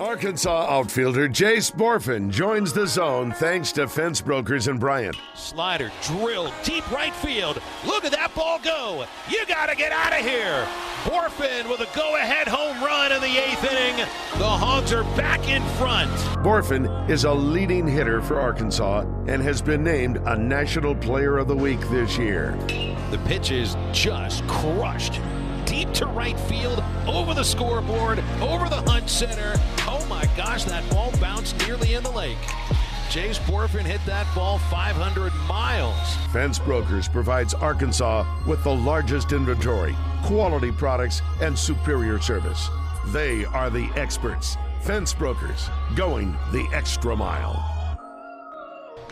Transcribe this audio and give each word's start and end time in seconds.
Arkansas 0.00 0.66
outfielder 0.70 1.28
Jace 1.28 1.72
Bohrofen 1.74 2.30
joins 2.30 2.72
the 2.72 2.86
zone 2.86 3.32
thanks 3.32 3.72
to 3.72 3.88
Fence 3.88 4.20
Brokers 4.20 4.68
and 4.68 4.78
Bryant. 4.78 5.16
Slider 5.34 5.90
drilled 6.02 6.52
deep 6.62 6.88
right 6.92 7.12
field. 7.12 7.60
Look 7.84 8.04
at 8.04 8.12
that 8.12 8.32
ball 8.32 8.60
go. 8.60 9.06
You 9.28 9.44
got 9.46 9.70
to 9.70 9.74
get 9.74 9.90
out 9.90 10.12
of 10.12 10.24
here. 10.24 10.68
Bohrofen 11.02 11.68
with 11.68 11.80
a 11.80 11.96
go 11.96 12.14
ahead 12.14 12.46
home 12.46 12.80
run 12.80 13.10
in 13.10 13.20
the 13.20 13.26
eighth 13.26 13.64
inning. 13.64 13.96
The 14.38 14.48
Hogs 14.48 14.92
are 14.92 15.02
back 15.16 15.48
in 15.48 15.64
front. 15.70 16.12
Bohrofen 16.44 17.10
is 17.10 17.24
a 17.24 17.34
leading 17.34 17.88
hitter 17.88 18.22
for 18.22 18.38
Arkansas 18.38 19.00
and 19.26 19.42
has 19.42 19.60
been 19.60 19.82
named 19.82 20.18
a 20.26 20.36
National 20.36 20.94
Player 20.94 21.38
of 21.38 21.48
the 21.48 21.56
Week 21.56 21.80
this 21.88 22.16
year. 22.16 22.56
The 23.10 23.20
pitch 23.26 23.50
is 23.50 23.76
just 23.90 24.46
crushed 24.46 25.20
deep 25.68 25.92
to 25.92 26.06
right 26.06 26.38
field, 26.40 26.82
over 27.06 27.34
the 27.34 27.44
scoreboard, 27.44 28.18
over 28.40 28.68
the 28.68 28.82
Hunt 28.90 29.08
Center. 29.10 29.52
Oh 29.86 30.04
my 30.08 30.24
gosh, 30.36 30.64
that 30.64 30.88
ball 30.90 31.12
bounced 31.20 31.58
nearly 31.66 31.94
in 31.94 32.02
the 32.02 32.10
lake. 32.10 32.38
Jace 33.10 33.38
Bohrofen 33.40 33.82
hit 33.82 34.00
that 34.06 34.26
ball 34.34 34.58
500 34.58 35.32
miles. 35.46 36.16
Fence 36.32 36.58
Brokers 36.58 37.08
provides 37.08 37.54
Arkansas 37.54 38.26
with 38.46 38.62
the 38.64 38.74
largest 38.74 39.32
inventory, 39.32 39.94
quality 40.24 40.72
products, 40.72 41.20
and 41.40 41.58
superior 41.58 42.18
service. 42.18 42.68
They 43.08 43.44
are 43.46 43.70
the 43.70 43.90
experts. 43.94 44.56
Fence 44.82 45.12
Brokers, 45.12 45.68
going 45.96 46.32
the 46.50 46.66
extra 46.72 47.14
mile. 47.14 47.56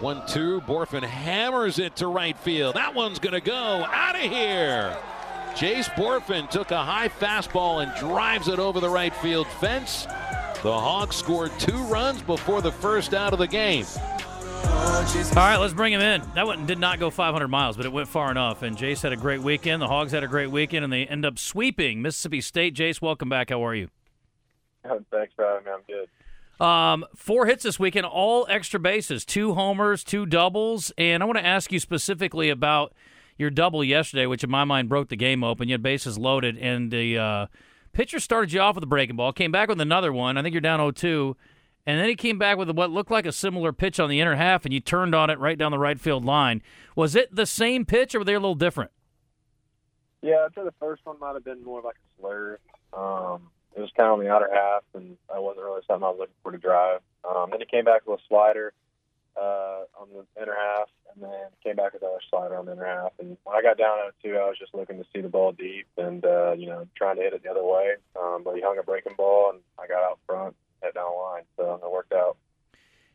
1 0.00 0.26
2. 0.26 0.62
Bohrofen 0.62 1.02
hammers 1.02 1.78
it 1.78 1.96
to 1.96 2.06
right 2.06 2.38
field. 2.38 2.76
That 2.76 2.94
one's 2.94 3.18
going 3.18 3.32
to 3.32 3.40
go 3.40 3.54
out 3.54 4.14
of 4.14 4.30
here. 4.30 4.96
Jace 5.56 5.88
Bohrofen 5.94 6.50
took 6.50 6.70
a 6.70 6.84
high 6.84 7.08
fastball 7.08 7.82
and 7.82 7.90
drives 7.94 8.46
it 8.48 8.58
over 8.58 8.78
the 8.78 8.90
right 8.90 9.16
field 9.16 9.46
fence. 9.46 10.04
The 10.62 10.70
Hogs 10.70 11.16
scored 11.16 11.50
two 11.58 11.78
runs 11.84 12.20
before 12.20 12.60
the 12.60 12.70
first 12.70 13.14
out 13.14 13.32
of 13.32 13.38
the 13.38 13.46
game. 13.46 13.86
All 13.96 15.34
right, 15.34 15.56
let's 15.56 15.72
bring 15.72 15.94
him 15.94 16.02
in. 16.02 16.20
That 16.34 16.44
one 16.44 16.66
did 16.66 16.78
not 16.78 17.00
go 17.00 17.08
500 17.08 17.48
miles, 17.48 17.78
but 17.78 17.86
it 17.86 17.92
went 17.92 18.06
far 18.06 18.30
enough. 18.30 18.60
And 18.60 18.76
Jace 18.76 19.00
had 19.00 19.14
a 19.14 19.16
great 19.16 19.40
weekend. 19.40 19.80
The 19.80 19.88
Hogs 19.88 20.12
had 20.12 20.22
a 20.22 20.28
great 20.28 20.50
weekend, 20.50 20.84
and 20.84 20.92
they 20.92 21.06
end 21.06 21.24
up 21.24 21.38
sweeping 21.38 22.02
Mississippi 22.02 22.42
State. 22.42 22.74
Jace, 22.74 23.00
welcome 23.00 23.30
back. 23.30 23.48
How 23.48 23.64
are 23.64 23.74
you? 23.74 23.88
Thanks 24.84 25.32
for 25.34 25.46
having 25.46 25.64
me. 25.64 25.70
I'm 25.70 25.80
good. 25.88 26.62
Um, 26.62 27.06
four 27.16 27.46
hits 27.46 27.62
this 27.62 27.80
weekend, 27.80 28.04
all 28.04 28.46
extra 28.50 28.78
bases, 28.78 29.24
two 29.24 29.54
homers, 29.54 30.04
two 30.04 30.26
doubles. 30.26 30.92
And 30.98 31.22
I 31.22 31.26
want 31.26 31.38
to 31.38 31.46
ask 31.46 31.72
you 31.72 31.80
specifically 31.80 32.50
about– 32.50 32.92
your 33.38 33.50
double 33.50 33.84
yesterday, 33.84 34.26
which 34.26 34.44
in 34.44 34.50
my 34.50 34.64
mind 34.64 34.88
broke 34.88 35.08
the 35.08 35.16
game 35.16 35.44
open. 35.44 35.68
You 35.68 35.74
had 35.74 35.82
bases 35.82 36.18
loaded, 36.18 36.56
and 36.58 36.90
the 36.90 37.18
uh, 37.18 37.46
pitcher 37.92 38.20
started 38.20 38.52
you 38.52 38.60
off 38.60 38.74
with 38.74 38.84
a 38.84 38.88
breaking 38.88 39.16
ball, 39.16 39.32
came 39.32 39.52
back 39.52 39.68
with 39.68 39.80
another 39.80 40.12
one. 40.12 40.36
I 40.36 40.42
think 40.42 40.54
you're 40.54 40.60
down 40.60 40.80
0-2, 40.80 41.34
and 41.86 42.00
then 42.00 42.08
he 42.08 42.16
came 42.16 42.38
back 42.38 42.58
with 42.58 42.70
what 42.70 42.90
looked 42.90 43.10
like 43.10 43.26
a 43.26 43.32
similar 43.32 43.72
pitch 43.72 44.00
on 44.00 44.08
the 44.08 44.20
inner 44.20 44.34
half, 44.34 44.64
and 44.64 44.72
you 44.72 44.80
turned 44.80 45.14
on 45.14 45.30
it 45.30 45.38
right 45.38 45.58
down 45.58 45.70
the 45.70 45.78
right 45.78 46.00
field 46.00 46.24
line. 46.24 46.62
Was 46.94 47.14
it 47.14 47.34
the 47.34 47.46
same 47.46 47.84
pitch, 47.84 48.14
or 48.14 48.20
were 48.20 48.24
they 48.24 48.34
a 48.34 48.40
little 48.40 48.54
different? 48.54 48.90
Yeah, 50.22 50.46
I'd 50.46 50.54
say 50.54 50.64
the 50.64 50.74
first 50.80 51.04
one 51.04 51.18
might 51.20 51.34
have 51.34 51.44
been 51.44 51.62
more 51.62 51.82
like 51.82 51.94
a 51.96 52.20
slur. 52.20 52.58
Um, 52.92 53.50
it 53.76 53.80
was 53.80 53.90
kind 53.96 54.08
of 54.08 54.18
on 54.18 54.24
the 54.24 54.30
outer 54.30 54.48
half, 54.52 54.82
and 54.94 55.16
I 55.32 55.38
wasn't 55.38 55.66
really 55.66 55.82
something 55.86 56.02
I 56.02 56.08
was 56.08 56.18
looking 56.18 56.34
for 56.42 56.52
to 56.52 56.58
drive. 56.58 57.00
Um, 57.28 57.50
then 57.50 57.60
he 57.60 57.66
came 57.66 57.84
back 57.84 58.06
with 58.06 58.20
a 58.20 58.22
slider 58.26 58.72
uh, 59.38 59.84
on 60.00 60.08
the 60.12 60.42
inner 60.42 60.54
half, 60.54 60.88
and 61.12 61.22
then 61.22 61.48
came 61.62 61.76
back 61.76 61.92
with 61.92 62.02
another 62.02 62.20
slider 62.30 62.56
on 62.56 62.66
the 62.66 62.72
inner 62.72 62.86
half. 62.86 63.12
And 63.18 63.36
when 63.44 63.56
I 63.56 63.62
got 63.62 63.78
down 63.78 63.98
at 64.06 64.14
two, 64.22 64.36
I 64.36 64.48
was 64.48 64.58
just 64.58 64.74
looking 64.74 64.98
to 64.98 65.04
see 65.14 65.20
the 65.20 65.28
ball 65.28 65.52
deep 65.52 65.86
and 65.96 66.24
uh, 66.24 66.52
you 66.52 66.66
know 66.66 66.86
trying 66.96 67.16
to 67.16 67.22
hit 67.22 67.32
it 67.32 67.42
the 67.42 67.50
other 67.50 67.64
way. 67.64 67.94
Um, 68.20 68.42
but 68.44 68.54
he 68.54 68.62
hung 68.62 68.78
a 68.78 68.82
breaking 68.82 69.14
ball, 69.16 69.50
and 69.52 69.60
I 69.78 69.86
got 69.86 70.02
out 70.02 70.18
front, 70.26 70.56
head 70.82 70.94
down 70.94 71.16
line, 71.16 71.42
so 71.56 71.80
it 71.82 71.90
worked 71.90 72.12
out. 72.12 72.36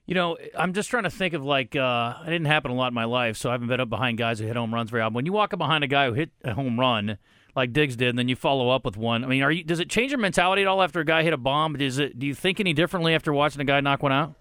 You 0.06 0.16
know, 0.16 0.38
I'm 0.58 0.74
just 0.74 0.90
trying 0.90 1.04
to 1.04 1.10
think 1.10 1.34
of 1.34 1.44
like 1.44 1.76
uh, 1.76 2.16
it 2.26 2.30
didn't 2.30 2.48
happen 2.48 2.72
a 2.72 2.74
lot 2.74 2.88
in 2.88 2.94
my 2.94 3.06
life, 3.06 3.38
so 3.38 3.50
I 3.50 3.54
haven't 3.54 3.68
been 3.68 3.80
up 3.80 3.90
behind 3.90 4.18
guys 4.18 4.40
who 4.40 4.46
hit 4.46 4.56
home 4.56 4.74
runs 4.74 4.90
very 4.90 5.04
often. 5.04 5.14
When 5.14 5.26
you 5.26 5.34
walk 5.34 5.54
up 5.54 5.60
behind 5.60 5.84
a 5.84 5.88
guy 5.88 6.08
who 6.08 6.14
hit 6.14 6.32
a 6.44 6.54
home 6.54 6.80
run 6.80 7.18
like 7.56 7.74
Diggs 7.74 7.96
did, 7.96 8.10
and 8.10 8.20
then 8.20 8.28
you 8.28 8.36
follow 8.36 8.70
up 8.70 8.86
with 8.86 8.98
one. 8.98 9.24
I 9.24 9.28
mean, 9.28 9.44
are 9.44 9.52
you? 9.52 9.64
Does 9.64 9.80
it 9.80 9.90
change 9.90 10.12
your 10.12 10.20
mentality 10.20 10.64
at 10.64 10.68
all 10.68 10.82
after 10.82 11.00
a 11.00 11.06
guy 11.06 11.24
hit 11.24 11.34
a 11.34 11.38
bomb? 11.38 11.78
Does 11.78 12.00
it? 12.00 12.18
Do 12.18 12.26
you 12.26 12.34
think 12.34 12.60
any 12.60 12.74
differently 12.74 13.14
after 13.14 13.32
watching 13.32 13.62
a 13.62 13.66
guy 13.66 13.80
knock 13.82 14.04
one 14.04 14.12
out? 14.12 14.36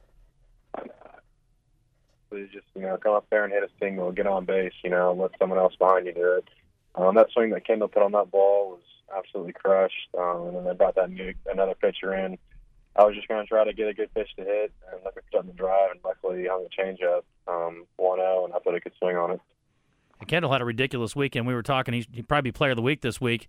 Is 2.32 2.50
just 2.50 2.66
you 2.74 2.82
know 2.82 2.96
come 2.96 3.14
up 3.14 3.26
there 3.30 3.44
and 3.44 3.52
hit 3.52 3.62
a 3.62 3.68
single, 3.80 4.12
get 4.12 4.26
on 4.26 4.44
base, 4.44 4.72
you 4.82 4.90
know, 4.90 5.12
let 5.12 5.32
someone 5.38 5.58
else 5.58 5.74
behind 5.76 6.06
you 6.06 6.12
do 6.12 6.32
it. 6.38 6.48
Um, 6.94 7.14
that 7.14 7.30
swing 7.32 7.50
that 7.50 7.66
Kendall 7.66 7.88
put 7.88 8.02
on 8.02 8.12
that 8.12 8.30
ball 8.30 8.70
was 8.70 8.82
absolutely 9.16 9.52
crushed, 9.52 10.08
um, 10.18 10.48
and 10.48 10.56
then 10.56 10.64
they 10.64 10.74
brought 10.74 10.96
that 10.96 11.10
new 11.10 11.34
another 11.50 11.74
pitcher 11.74 12.14
in. 12.14 12.38
I 12.96 13.04
was 13.04 13.14
just 13.14 13.28
going 13.28 13.42
to 13.42 13.48
try 13.48 13.64
to 13.64 13.72
get 13.72 13.88
a 13.88 13.94
good 13.94 14.12
pitch 14.14 14.30
to 14.36 14.44
hit 14.44 14.72
and 14.92 15.00
look 15.04 15.14
for 15.14 15.22
something 15.32 15.52
to 15.52 15.56
drive, 15.56 15.92
and 15.92 16.00
luckily 16.04 16.46
hung 16.48 16.64
the 16.64 16.70
changeup 16.70 17.22
um, 17.46 17.86
1-0, 18.00 18.44
and 18.44 18.54
I 18.54 18.58
put 18.58 18.74
a 18.74 18.80
good 18.80 18.92
swing 18.98 19.16
on 19.16 19.32
it. 19.32 19.40
Kendall 20.26 20.52
had 20.52 20.60
a 20.60 20.64
ridiculous 20.64 21.16
weekend. 21.16 21.46
We 21.46 21.54
were 21.54 21.62
talking; 21.62 21.94
he'd 21.94 22.28
probably 22.28 22.50
be 22.50 22.52
player 22.52 22.72
of 22.72 22.76
the 22.76 22.82
week 22.82 23.00
this 23.00 23.20
week 23.20 23.48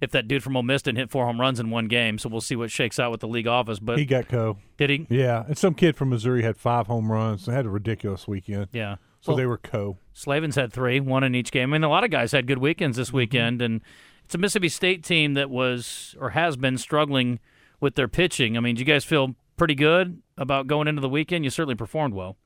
if 0.00 0.10
that 0.12 0.28
dude 0.28 0.42
from 0.42 0.56
Ole 0.56 0.62
Miss 0.62 0.82
didn't 0.82 0.98
hit 0.98 1.10
four 1.10 1.26
home 1.26 1.40
runs 1.40 1.60
in 1.60 1.70
one 1.70 1.86
game. 1.86 2.18
So 2.18 2.28
we'll 2.28 2.40
see 2.40 2.56
what 2.56 2.70
shakes 2.70 2.98
out 2.98 3.10
with 3.10 3.20
the 3.20 3.28
league 3.28 3.46
office. 3.46 3.78
But 3.78 3.98
he 3.98 4.04
got 4.04 4.28
co. 4.28 4.56
Did 4.76 4.90
he? 4.90 5.06
Yeah, 5.08 5.44
and 5.46 5.58
some 5.58 5.74
kid 5.74 5.96
from 5.96 6.10
Missouri 6.10 6.42
had 6.42 6.56
five 6.56 6.86
home 6.86 7.10
runs. 7.10 7.46
They 7.46 7.52
had 7.52 7.66
a 7.66 7.70
ridiculous 7.70 8.26
weekend. 8.26 8.68
Yeah. 8.72 8.96
So 9.20 9.32
well, 9.32 9.36
they 9.36 9.46
were 9.46 9.58
co. 9.58 9.98
Slavens 10.14 10.56
had 10.56 10.72
three, 10.72 10.98
one 11.00 11.22
in 11.24 11.34
each 11.34 11.52
game. 11.52 11.72
I 11.74 11.78
mean, 11.78 11.84
a 11.84 11.90
lot 11.90 12.04
of 12.04 12.10
guys 12.10 12.32
had 12.32 12.46
good 12.46 12.58
weekends 12.58 12.96
this 12.96 13.08
mm-hmm. 13.08 13.18
weekend, 13.18 13.62
and 13.62 13.82
it's 14.24 14.34
a 14.34 14.38
Mississippi 14.38 14.70
State 14.70 15.04
team 15.04 15.34
that 15.34 15.50
was 15.50 16.14
or 16.18 16.30
has 16.30 16.56
been 16.56 16.78
struggling 16.78 17.38
with 17.80 17.94
their 17.96 18.08
pitching. 18.08 18.56
I 18.56 18.60
mean, 18.60 18.76
do 18.76 18.80
you 18.80 18.86
guys 18.86 19.04
feel 19.04 19.34
pretty 19.56 19.74
good 19.74 20.22
about 20.38 20.66
going 20.66 20.88
into 20.88 21.02
the 21.02 21.08
weekend? 21.08 21.44
You 21.44 21.50
certainly 21.50 21.74
performed 21.74 22.14
well. 22.14 22.36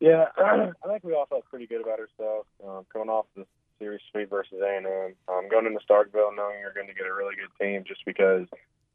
Yeah, 0.00 0.26
I 0.38 0.70
think 0.86 1.02
we 1.02 1.14
all 1.14 1.26
felt 1.26 1.44
pretty 1.48 1.66
good 1.66 1.80
about 1.80 1.98
ourselves 1.98 2.48
um, 2.66 2.86
coming 2.92 3.08
off 3.08 3.26
the 3.34 3.46
series 3.78 4.00
sweep 4.10 4.30
versus 4.30 4.58
A 4.62 4.76
and 4.76 4.86
M. 4.86 5.14
Um, 5.28 5.48
going 5.48 5.66
into 5.66 5.80
Starkville, 5.80 6.34
knowing 6.34 6.60
you're 6.60 6.74
going 6.74 6.88
to 6.88 6.94
get 6.94 7.06
a 7.06 7.14
really 7.14 7.34
good 7.36 7.52
team, 7.60 7.84
just 7.86 8.04
because 8.04 8.46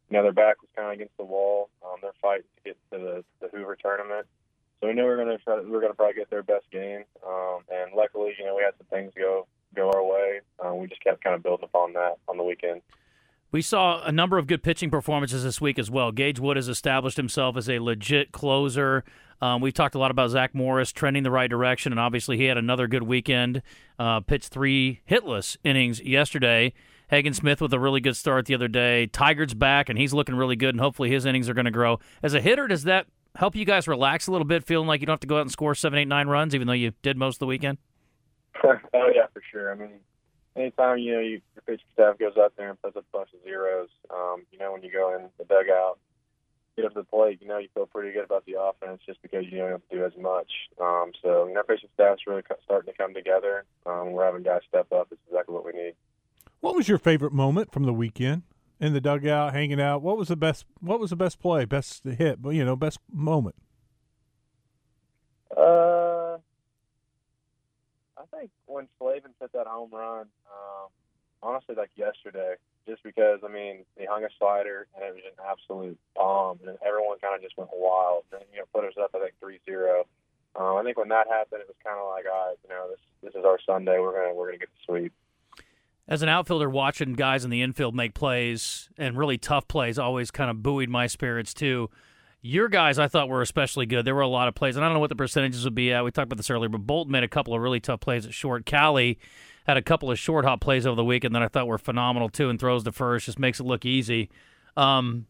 you 0.10 0.18
know 0.18 0.24
their 0.24 0.34
back 0.34 0.62
was 0.62 0.70
kind 0.76 0.88
of 0.88 0.94
against 0.94 1.18
the 1.18 1.26
wall. 1.26 1.70
Um, 1.84 1.98
they're 2.02 2.12
fighting 2.22 2.46
to 2.58 2.64
get 2.64 2.78
to 2.92 2.98
the, 3.00 3.26
the 3.42 3.48
Hoover 3.56 3.76
tournament, 3.76 4.28
so 4.84 4.88
we 4.88 4.94
knew 4.94 5.04
we 5.04 5.10
were 5.10 5.24
going 5.24 5.38
to 5.38 5.44
try. 5.44 5.56
Were 5.56 5.80
going 5.80 5.94
to 5.94 5.96
probably 5.96 6.16
get 6.16 6.30
their 6.30 6.44
best 6.44 6.70
game. 6.72 7.06
Um, 7.26 7.60
and 7.72 7.94
luckily, 7.96 8.34
you 8.38 8.46
know, 8.46 8.56
we 8.56 8.64
had 8.64 8.74
some 8.78 8.88
things 8.88 9.14
go 9.18 9.48
go 9.76 9.90
our 9.92 10.04
way. 10.04 10.42
Um, 10.64 10.78
we 10.78 10.88
just 10.88 11.04
kept 11.04 11.24
kind 11.24 11.36
of 11.36 11.42
building 11.42 11.66
upon 11.66 11.94
that 11.94 12.18
on 12.28 12.38
the 12.38 12.44
weekend. 12.44 12.82
We 13.54 13.62
saw 13.62 14.04
a 14.04 14.12
number 14.12 14.40
of 14.40 14.48
good 14.48 14.64
pitching 14.64 14.90
performances 14.90 15.44
this 15.44 15.62
week 15.62 15.78
as 15.78 15.92
well. 15.92 16.12
Gage 16.12 16.40
Wood 16.40 16.58
has 16.58 16.68
established 16.68 17.18
himself 17.18 17.56
as 17.56 17.70
a 17.70 17.78
legit 17.78 18.32
closer. 18.32 19.04
Um, 19.44 19.62
we've 19.62 19.76
talked 19.76 19.94
a 19.94 20.00
lot 20.00 20.10
about 20.10 20.32
Zach 20.32 20.56
Morris 20.56 20.92
trending 20.92 21.22
the 21.22 21.30
right 21.30 21.52
direction, 21.52 21.94
and 21.94 22.00
obviously 22.00 22.36
he 22.36 22.46
had 22.46 22.58
another 22.58 22.88
good 22.88 23.04
weekend. 23.04 23.62
Uh, 24.00 24.22
pitched 24.22 24.50
three 24.50 25.02
hitless 25.08 25.56
innings 25.64 26.02
yesterday. 26.02 26.74
Hagen 27.12 27.36
Smith 27.36 27.62
with 27.62 27.72
a 27.74 27.80
really 27.80 28.02
good 28.02 28.18
start 28.18 28.48
the 28.48 28.56
other 28.56 28.68
day. 28.68 29.06
Tiger's 29.06 29.54
back, 29.54 29.88
and 29.88 30.00
he's 30.00 30.16
looking 30.16 30.34
really 30.34 30.56
good, 30.56 30.74
and 30.74 30.82
hopefully 30.82 31.12
his 31.12 31.24
innings 31.24 31.48
are 31.48 31.54
going 31.54 31.66
to 31.66 31.72
grow. 31.72 32.00
As 32.24 32.34
a 32.34 32.42
hitter, 32.42 32.68
does 32.68 32.86
that 32.86 33.06
help 33.36 33.56
you 33.56 33.66
guys 33.66 33.88
relax 33.88 34.26
a 34.26 34.32
little 34.32 34.48
bit, 34.48 34.64
feeling 34.64 34.88
like 34.88 35.00
you 35.00 35.06
don't 35.06 35.14
have 35.14 35.20
to 35.20 35.28
go 35.28 35.38
out 35.38 35.42
and 35.42 35.52
score 35.52 35.76
seven, 35.76 36.00
eight, 36.00 36.08
nine 36.08 36.28
runs, 36.28 36.56
even 36.56 36.66
though 36.66 36.74
you 36.74 36.94
did 37.04 37.18
most 37.18 37.36
of 37.36 37.40
the 37.42 37.46
weekend? 37.46 37.78
oh 38.64 39.12
yeah, 39.14 39.28
for 39.32 39.44
sure. 39.52 39.72
I 39.72 39.76
mean, 39.76 40.00
anytime 40.56 40.98
you 40.98 41.14
know 41.14 41.20
you, 41.20 41.42
your 41.56 41.64
pitching 41.66 41.86
staff 41.94 42.18
goes 42.18 42.38
out 42.38 42.54
there 42.58 42.70
and 42.70 42.82
puts 42.82 42.96
up 42.98 43.06
a 43.14 43.18
bunch 43.18 43.30
of 43.34 43.44
zeros, 43.44 43.90
um, 44.10 44.44
you 44.52 44.60
know 44.60 44.72
when 44.72 44.84
you 44.84 44.92
go 44.92 45.16
in 45.16 45.30
the 45.38 45.46
dugout, 45.46 46.00
get 46.76 46.86
up 46.86 46.94
to 46.94 47.02
the 47.02 47.06
plate, 47.06 47.40
you 47.42 47.48
know 47.48 47.58
you 47.58 47.68
feel 47.74 47.86
pretty 47.86 48.12
good 48.12 48.26
about 48.26 48.46
the 48.46 48.56
offense 48.60 49.02
just 49.06 49.22
because 49.22 49.46
you 49.46 49.58
don't 49.58 49.72
have 49.72 49.90
to 49.90 49.96
do 49.96 50.06
as 50.06 50.14
much. 50.20 50.52
Um, 50.82 51.12
so 51.22 51.48
you 51.48 51.54
know, 51.54 51.64
pitching 51.64 51.90
staff's 51.94 52.22
really 52.28 52.44
starting 52.64 52.92
to 52.92 52.98
come 52.98 53.14
together. 53.14 53.66
Um, 53.86 54.12
we're 54.12 54.26
having 54.26 54.44
guys 54.44 54.62
step 54.68 54.92
up. 54.92 55.08
It's 55.12 55.22
exactly 55.28 55.54
what 55.54 55.66
we 55.66 55.72
need. 55.72 55.94
What 56.60 56.76
was 56.76 56.88
your 56.88 56.98
favorite 56.98 57.34
moment 57.34 57.72
from 57.72 57.84
the 57.84 57.94
weekend? 57.94 58.44
In 58.80 58.92
the 58.92 59.00
dugout, 59.00 59.54
hanging 59.54 59.80
out. 59.80 60.02
What 60.02 60.18
was 60.18 60.28
the 60.28 60.36
best? 60.36 60.66
What 60.82 61.00
was 61.00 61.12
the 61.12 61.16
best 61.16 61.40
play? 61.40 61.64
Best 61.64 62.04
hit? 62.04 62.42
But 62.42 62.50
you 62.50 62.66
know, 62.66 62.76
best 62.76 63.00
moment. 63.12 63.56
Uh, 65.56 65.93
think 68.44 68.52
when 68.66 68.88
Slavens 69.00 69.36
hit 69.40 69.52
that 69.54 69.68
home 69.68 69.90
run. 69.92 70.28
Um, 70.48 70.90
honestly, 71.42 71.76
like 71.76 71.92
yesterday, 71.96 72.56
just 72.88 73.04
because 73.04 73.40
I 73.44 73.52
mean 73.52 73.86
he 73.98 74.06
hung 74.06 74.24
a 74.24 74.30
slider 74.38 74.88
and 74.96 75.06
it 75.06 75.14
was 75.14 75.24
an 75.26 75.46
absolute 75.50 75.98
bomb, 76.16 76.60
and 76.68 76.78
everyone 76.86 77.20
kind 77.20 77.36
of 77.36 77.42
just 77.42 77.58
went 77.58 77.70
wild. 77.74 78.24
And 78.32 78.44
you 78.52 78.60
know, 78.60 78.66
put 78.74 78.86
us 78.86 78.94
up 79.02 79.12
I 79.16 79.20
think 79.20 79.34
three 79.40 79.60
zero. 79.66 80.06
Um, 80.56 80.78
I 80.78 80.84
think 80.84 80.98
when 80.98 81.10
that 81.10 81.28
happened, 81.28 81.62
it 81.62 81.68
was 81.68 81.78
kind 81.84 81.98
of 81.98 82.08
like, 82.10 82.26
all 82.32 82.50
right, 82.50 82.58
you 82.64 82.70
know, 82.70 82.88
this 82.90 83.00
this 83.24 83.40
is 83.40 83.46
our 83.46 83.60
Sunday. 83.66 84.00
We're 84.00 84.14
gonna 84.14 84.34
we're 84.34 84.48
gonna 84.48 84.60
get 84.60 84.70
the 84.70 84.84
sweep. 84.86 85.14
As 86.06 86.22
an 86.22 86.28
outfielder, 86.28 86.70
watching 86.70 87.14
guys 87.14 87.46
in 87.46 87.50
the 87.50 87.62
infield 87.62 87.96
make 87.96 88.14
plays 88.14 88.90
and 88.98 89.18
really 89.18 89.38
tough 89.38 89.70
plays 89.70 89.98
always 89.98 90.32
kind 90.32 90.52
of 90.52 90.62
buoyed 90.62 90.90
my 90.90 91.08
spirits 91.08 91.54
too. 91.54 91.90
Your 92.46 92.68
guys, 92.68 93.00
I 93.00 93.08
thought, 93.08 93.30
were 93.30 93.42
especially 93.42 93.86
good. 93.86 94.04
There 94.04 94.14
were 94.14 94.20
a 94.20 94.28
lot 94.28 94.50
of 94.50 94.54
plays, 94.54 94.76
and 94.76 94.84
I 94.84 94.90
don't 94.90 94.96
know 94.96 95.00
what 95.00 95.10
the 95.10 95.16
percentages 95.16 95.64
would 95.64 95.76
be 95.76 95.94
at. 95.94 96.04
We 96.04 96.12
talked 96.12 96.26
about 96.26 96.36
this 96.36 96.50
earlier, 96.50 96.68
but 96.68 96.80
Bolton 96.86 97.10
made 97.10 97.24
a 97.24 97.28
couple 97.30 97.54
of 97.56 97.62
really 97.62 97.80
tough 97.80 98.02
plays 98.02 98.26
at 98.26 98.34
short. 98.34 98.66
Cali 98.66 99.18
had 99.66 99.78
a 99.78 99.82
couple 99.82 100.12
of 100.12 100.20
short 100.20 100.44
hop 100.44 100.60
plays 100.60 100.86
over 100.86 100.98
the 100.98 101.06
weekend 101.06 101.34
that 101.36 101.42
I 101.42 101.48
thought 101.48 101.68
were 101.68 101.78
phenomenal 101.78 102.28
too, 102.28 102.50
and 102.50 102.60
throws 102.60 102.84
the 102.84 102.92
first, 102.92 103.28
just 103.28 103.40
makes 103.40 103.62
it 103.62 103.64
look 103.64 103.86
easy. 103.86 104.30
Um, 104.76 105.26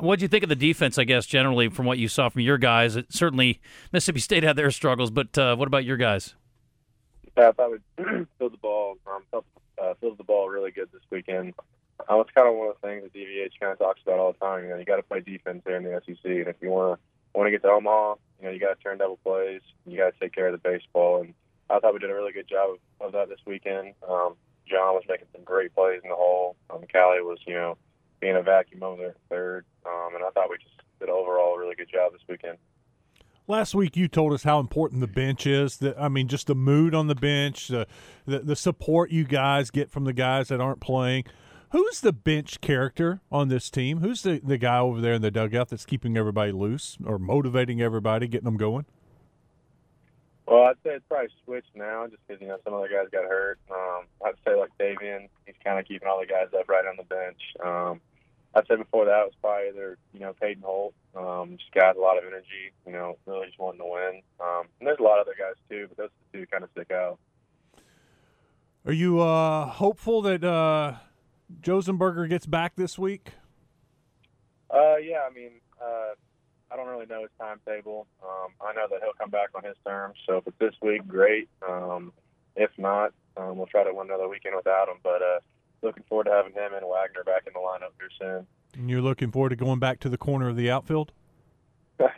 what 0.00 0.18
do 0.18 0.22
you 0.24 0.28
think 0.28 0.42
of 0.42 0.48
the 0.48 0.56
defense? 0.56 0.96
I 0.96 1.04
guess 1.04 1.26
generally 1.26 1.68
from 1.68 1.84
what 1.84 1.98
you 1.98 2.08
saw 2.08 2.30
from 2.30 2.40
your 2.40 2.56
guys, 2.56 2.96
it, 2.96 3.12
certainly 3.12 3.60
Mississippi 3.92 4.20
State 4.20 4.42
had 4.42 4.56
their 4.56 4.70
struggles, 4.70 5.10
but 5.10 5.36
uh, 5.36 5.56
what 5.56 5.66
about 5.66 5.84
your 5.84 5.98
guys? 5.98 6.36
Yeah, 7.36 7.50
I 7.50 7.52
thought 7.52 7.70
we 7.70 8.04
filled 8.38 8.54
the 8.54 8.58
ball, 8.62 8.96
um, 9.06 9.42
uh, 9.82 9.92
filled 10.00 10.16
the 10.16 10.24
ball 10.24 10.48
really 10.48 10.70
good 10.70 10.88
this 10.90 11.02
weekend. 11.10 11.52
Uh, 12.08 12.20
it's 12.20 12.30
kind 12.32 12.48
of 12.48 12.54
one 12.54 12.68
of 12.68 12.76
the 12.80 12.86
things 12.86 13.02
that 13.02 13.12
DVH 13.12 13.60
kind 13.60 13.72
of 13.72 13.78
talks 13.78 14.00
about 14.02 14.18
all 14.18 14.32
the 14.32 14.38
time. 14.38 14.64
You 14.64 14.70
know, 14.70 14.76
you 14.76 14.84
got 14.84 14.96
to 14.96 15.02
play 15.02 15.20
defense 15.20 15.62
there 15.64 15.76
in 15.76 15.84
the 15.84 16.00
SEC, 16.06 16.24
and 16.24 16.48
if 16.48 16.56
you 16.60 16.70
want 16.70 16.98
to 16.98 17.38
want 17.38 17.46
to 17.46 17.50
get 17.50 17.62
to 17.62 17.68
Omaha, 17.68 18.14
you 18.40 18.46
know, 18.46 18.50
you 18.52 18.60
got 18.60 18.76
to 18.76 18.82
turn 18.82 18.98
double 18.98 19.18
plays. 19.18 19.60
You 19.86 19.98
got 19.98 20.12
to 20.14 20.20
take 20.20 20.34
care 20.34 20.48
of 20.48 20.52
the 20.52 20.58
baseball, 20.58 21.22
and 21.22 21.34
I 21.68 21.78
thought 21.78 21.92
we 21.92 22.00
did 22.00 22.10
a 22.10 22.14
really 22.14 22.32
good 22.32 22.48
job 22.48 22.70
of, 23.00 23.06
of 23.06 23.12
that 23.12 23.28
this 23.28 23.40
weekend. 23.46 23.94
Um, 24.08 24.34
John 24.66 24.94
was 24.94 25.04
making 25.08 25.26
some 25.32 25.44
great 25.44 25.74
plays 25.74 26.00
in 26.02 26.10
the 26.10 26.16
hole. 26.16 26.56
Um, 26.70 26.84
Cali 26.90 27.22
was, 27.22 27.38
you 27.46 27.54
know, 27.54 27.76
being 28.20 28.36
a 28.36 28.42
vacuum 28.42 28.82
over 28.82 29.02
there 29.02 29.14
third, 29.28 29.64
um, 29.86 30.14
and 30.14 30.24
I 30.24 30.30
thought 30.30 30.50
we 30.50 30.56
just 30.58 30.74
did 30.98 31.08
overall 31.08 31.54
a 31.54 31.58
really 31.58 31.74
good 31.74 31.90
job 31.90 32.12
this 32.12 32.22
weekend. 32.28 32.58
Last 33.46 33.74
week, 33.74 33.96
you 33.96 34.06
told 34.06 34.32
us 34.32 34.44
how 34.44 34.60
important 34.60 35.00
the 35.00 35.08
bench 35.08 35.44
is. 35.46 35.78
That 35.78 36.00
I 36.00 36.08
mean, 36.08 36.28
just 36.28 36.46
the 36.46 36.54
mood 36.54 36.94
on 36.94 37.08
the 37.08 37.16
bench, 37.16 37.68
the, 37.68 37.86
the 38.24 38.38
the 38.40 38.54
support 38.54 39.10
you 39.10 39.24
guys 39.24 39.70
get 39.70 39.90
from 39.90 40.04
the 40.04 40.12
guys 40.12 40.48
that 40.48 40.60
aren't 40.60 40.80
playing. 40.80 41.24
Who's 41.70 42.00
the 42.00 42.12
bench 42.12 42.60
character 42.60 43.20
on 43.30 43.48
this 43.48 43.70
team? 43.70 43.98
Who's 43.98 44.22
the, 44.22 44.40
the 44.42 44.58
guy 44.58 44.80
over 44.80 45.00
there 45.00 45.14
in 45.14 45.22
the 45.22 45.30
dugout 45.30 45.68
that's 45.68 45.84
keeping 45.84 46.16
everybody 46.16 46.50
loose 46.50 46.98
or 47.04 47.18
motivating 47.18 47.80
everybody, 47.80 48.26
getting 48.26 48.46
them 48.46 48.56
going? 48.56 48.86
Well, 50.48 50.64
I'd 50.64 50.74
say 50.82 50.94
it's 50.94 51.04
probably 51.08 51.28
switched 51.44 51.76
now 51.76 52.08
just 52.08 52.26
because, 52.26 52.42
you 52.42 52.48
know, 52.48 52.58
some 52.64 52.74
other 52.74 52.88
guys 52.88 53.06
got 53.12 53.22
hurt. 53.22 53.60
Um, 53.70 54.06
I'd 54.26 54.34
say 54.44 54.56
like 54.56 54.70
Tavian, 54.80 55.28
he's 55.46 55.54
kind 55.62 55.78
of 55.78 55.86
keeping 55.86 56.08
all 56.08 56.18
the 56.18 56.26
guys 56.26 56.48
up 56.58 56.68
right 56.68 56.84
on 56.84 56.96
the 56.96 57.04
bench. 57.04 57.40
Um, 57.64 58.00
I'd 58.52 58.66
say 58.66 58.74
before 58.74 59.04
that 59.04 59.26
was 59.26 59.32
probably 59.40 59.68
either, 59.68 59.96
you 60.12 60.18
know, 60.18 60.32
Peyton 60.40 60.64
Holt, 60.64 60.92
um, 61.14 61.56
just 61.56 61.72
got 61.72 61.96
a 61.96 62.00
lot 62.00 62.18
of 62.18 62.24
energy, 62.24 62.72
you 62.84 62.90
know, 62.90 63.16
really 63.26 63.46
just 63.46 63.60
wanting 63.60 63.78
to 63.78 63.86
win. 63.86 64.22
Um, 64.40 64.66
and 64.80 64.88
there's 64.88 64.98
a 64.98 65.04
lot 65.04 65.20
of 65.20 65.28
other 65.28 65.36
guys 65.38 65.54
too, 65.68 65.86
but 65.86 65.96
those 65.96 66.10
two 66.32 66.46
kind 66.50 66.64
of 66.64 66.70
stick 66.72 66.90
out. 66.90 67.20
Are 68.84 68.92
you 68.92 69.20
uh, 69.20 69.66
hopeful 69.66 70.20
that 70.22 70.42
uh, 70.42 70.94
Josenberger 71.62 72.28
gets 72.28 72.46
back 72.46 72.76
this 72.76 72.98
week? 72.98 73.32
Uh, 74.70 74.96
yeah, 74.96 75.20
I 75.28 75.32
mean, 75.34 75.52
uh, 75.82 76.14
I 76.70 76.76
don't 76.76 76.86
really 76.86 77.06
know 77.06 77.22
his 77.22 77.30
timetable. 77.38 78.06
Um, 78.22 78.52
I 78.60 78.72
know 78.72 78.86
that 78.88 79.00
he'll 79.02 79.12
come 79.18 79.30
back 79.30 79.50
on 79.54 79.64
his 79.64 79.76
terms. 79.84 80.16
So 80.26 80.36
if 80.36 80.46
it's 80.46 80.58
this 80.58 80.74
week, 80.80 81.06
great. 81.08 81.48
Um, 81.68 82.12
if 82.54 82.70
not, 82.78 83.12
um, 83.36 83.56
we'll 83.56 83.66
try 83.66 83.84
to 83.84 83.92
win 83.92 84.06
another 84.06 84.28
weekend 84.28 84.54
without 84.54 84.88
him. 84.88 84.96
But 85.02 85.22
uh, 85.22 85.40
looking 85.82 86.04
forward 86.08 86.24
to 86.24 86.30
having 86.30 86.52
him 86.52 86.72
and 86.74 86.84
Wegner 86.84 87.24
back 87.24 87.44
in 87.46 87.52
the 87.52 87.58
lineup 87.58 87.92
here 87.98 88.10
soon. 88.18 88.46
And 88.74 88.88
you're 88.88 89.02
looking 89.02 89.32
forward 89.32 89.50
to 89.50 89.56
going 89.56 89.80
back 89.80 89.98
to 90.00 90.08
the 90.08 90.18
corner 90.18 90.48
of 90.48 90.56
the 90.56 90.70
outfield? 90.70 91.12
yeah. 92.00 92.08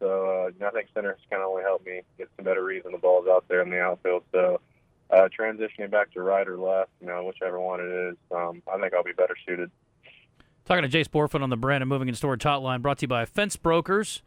So 0.00 0.50
uh, 0.60 0.66
I 0.66 0.70
think 0.70 0.88
center's 0.94 1.18
kind 1.30 1.42
of 1.42 1.48
only 1.48 1.62
helped 1.62 1.86
me 1.86 2.02
get 2.18 2.28
some 2.36 2.44
better 2.44 2.64
reads 2.64 2.86
on 2.86 2.92
the 2.92 2.98
balls 2.98 3.26
out 3.28 3.44
there 3.48 3.62
in 3.62 3.70
the 3.70 3.80
outfield. 3.80 4.24
So 4.32 4.60
uh, 5.10 5.28
transitioning 5.38 5.90
back 5.90 6.12
to 6.12 6.22
right 6.22 6.46
or 6.46 6.58
left, 6.58 6.90
you 7.00 7.06
know, 7.06 7.24
whichever 7.24 7.60
one 7.60 7.80
it 7.80 7.88
is, 7.88 8.16
um, 8.30 8.62
I 8.72 8.78
think 8.78 8.94
I'll 8.94 9.04
be 9.04 9.12
better 9.12 9.36
suited. 9.46 9.70
Talking 10.64 10.88
to 10.88 10.98
Jace 10.98 11.08
Bohrofen 11.08 11.42
on 11.42 11.50
the 11.50 11.56
brand 11.56 11.80
Brandon 11.80 11.88
Moving 11.88 12.08
and 12.08 12.16
Storage 12.16 12.42
Hotline, 12.42 12.82
brought 12.82 12.98
to 12.98 13.02
you 13.02 13.08
by 13.08 13.24
Fence 13.24 13.56
Brokers. 13.56 14.22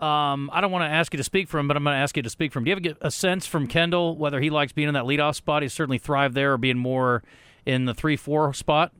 Um, 0.00 0.50
I 0.52 0.60
don't 0.60 0.72
want 0.72 0.82
to 0.82 0.88
ask 0.88 1.12
you 1.12 1.16
to 1.18 1.24
speak 1.24 1.48
for 1.48 1.58
him, 1.58 1.68
but 1.68 1.76
I'm 1.76 1.84
going 1.84 1.94
to 1.94 2.00
ask 2.00 2.16
you 2.16 2.22
to 2.22 2.30
speak 2.30 2.52
for 2.52 2.58
him. 2.58 2.64
Do 2.64 2.70
you 2.70 2.76
have 2.76 2.96
a 3.00 3.10
sense 3.10 3.46
from 3.46 3.66
Kendall 3.66 4.16
whether 4.16 4.40
he 4.40 4.50
likes 4.50 4.72
being 4.72 4.88
in 4.88 4.94
that 4.94 5.04
leadoff 5.04 5.36
spot? 5.36 5.62
He 5.62 5.68
certainly 5.68 5.98
thrived 5.98 6.34
there, 6.34 6.54
or 6.54 6.58
being 6.58 6.78
more 6.78 7.22
in 7.66 7.84
the 7.84 7.94
three-four 7.94 8.52
spot. 8.52 8.92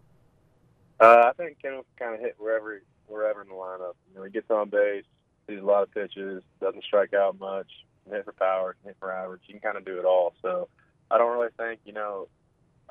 Uh, 1.00 1.24
I 1.26 1.32
think 1.36 1.60
Kendall 1.60 1.84
can 1.96 2.08
kind 2.08 2.14
of 2.14 2.20
hit 2.20 2.36
wherever 2.38 2.80
wherever 3.08 3.42
in 3.42 3.48
the 3.48 3.54
lineup. 3.54 3.94
You 4.10 4.18
know, 4.18 4.22
he 4.22 4.30
gets 4.30 4.50
on 4.50 4.68
base, 4.68 5.04
sees 5.48 5.58
a 5.58 5.64
lot 5.64 5.82
of 5.82 5.90
pitches, 5.92 6.42
doesn't 6.60 6.84
strike 6.84 7.14
out 7.14 7.38
much, 7.40 7.66
hit 8.08 8.24
for 8.24 8.32
power, 8.32 8.76
hit 8.84 8.96
for 9.00 9.12
average. 9.12 9.40
He 9.46 9.52
can 9.52 9.60
kind 9.60 9.76
of 9.76 9.84
do 9.84 9.98
it 9.98 10.04
all. 10.04 10.34
So 10.40 10.68
I 11.12 11.18
don't 11.18 11.32
really 11.32 11.50
think 11.58 11.80
you 11.84 11.92
know 11.92 12.28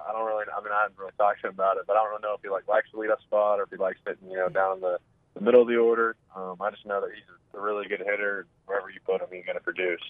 I 0.07 0.11
don't 0.11 0.25
really. 0.25 0.45
I 0.45 0.61
mean, 0.61 0.71
I 0.73 0.83
haven't 0.83 0.97
really 0.97 1.11
talked 1.17 1.41
to 1.41 1.47
him 1.47 1.53
about 1.53 1.77
it, 1.77 1.83
but 1.87 1.95
I 1.95 2.01
don't 2.01 2.09
really 2.09 2.23
know 2.23 2.33
if 2.35 2.41
he 2.41 2.49
like 2.49 2.67
likes 2.67 2.87
the 2.91 2.97
leadoff 2.97 3.21
spot 3.21 3.59
or 3.59 3.63
if 3.63 3.69
he 3.69 3.77
likes 3.77 3.99
sitting, 4.05 4.29
you 4.29 4.37
know, 4.37 4.49
down 4.49 4.77
in 4.77 4.81
the, 4.81 4.97
the 5.33 5.41
middle 5.41 5.61
of 5.61 5.67
the 5.67 5.77
order. 5.77 6.15
Um, 6.35 6.57
I 6.61 6.71
just 6.71 6.85
know 6.85 7.01
that 7.01 7.09
he's 7.13 7.23
a 7.53 7.59
really 7.59 7.87
good 7.87 7.99
hitter. 7.99 8.47
Wherever 8.65 8.89
you 8.89 8.99
put 9.05 9.21
him, 9.21 9.27
he's 9.31 9.45
going 9.45 9.57
to 9.57 9.63
produce. 9.63 10.01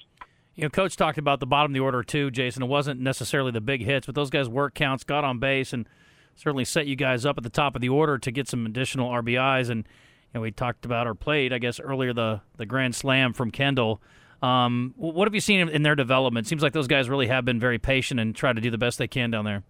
You 0.56 0.64
know, 0.64 0.70
Coach 0.70 0.96
talked 0.96 1.18
about 1.18 1.40
the 1.40 1.46
bottom 1.46 1.72
of 1.72 1.74
the 1.74 1.80
order 1.80 2.04
too, 2.04 2.32
Jason. 2.32 2.64
It 2.64 2.68
wasn't 2.68 3.00
necessarily 3.00 3.52
the 3.52 3.62
big 3.62 3.84
hits, 3.84 4.06
but 4.06 4.16
those 4.16 4.30
guys' 4.30 4.50
work 4.50 4.74
counts, 4.74 5.04
got 5.04 5.24
on 5.24 5.40
base, 5.40 5.74
and 5.74 5.88
certainly 6.36 6.66
set 6.66 6.88
you 6.88 6.96
guys 6.96 7.26
up 7.26 7.38
at 7.38 7.44
the 7.44 7.50
top 7.50 7.76
of 7.76 7.82
the 7.82 7.90
order 7.90 8.18
to 8.18 8.32
get 8.32 8.48
some 8.48 8.66
additional 8.66 9.10
RBIs. 9.10 9.70
And 9.70 9.86
you 9.86 10.36
know, 10.36 10.42
we 10.42 10.52
talked 10.52 10.86
about 10.86 11.08
or 11.08 11.16
played, 11.16 11.54
I 11.54 11.58
guess, 11.58 11.80
earlier 11.80 12.14
the 12.14 12.42
the 12.58 12.66
grand 12.66 12.96
slam 12.96 13.34
from 13.34 13.52
Kendall. 13.52 14.02
Um, 14.42 14.94
what 14.98 15.28
have 15.28 15.36
you 15.36 15.42
seen 15.42 15.70
in 15.70 15.84
their 15.84 15.96
development? 15.96 16.48
Seems 16.48 16.64
like 16.64 16.74
those 16.74 16.88
guys 16.88 17.10
really 17.10 17.28
have 17.28 17.46
been 17.46 17.60
very 17.60 17.78
patient 17.78 18.20
and 18.20 18.36
try 18.36 18.54
to 18.54 18.62
do 18.62 18.72
the 18.72 18.78
best 18.78 18.98
they 18.98 19.08
can 19.08 19.30
down 19.30 19.46
there. 19.46 19.64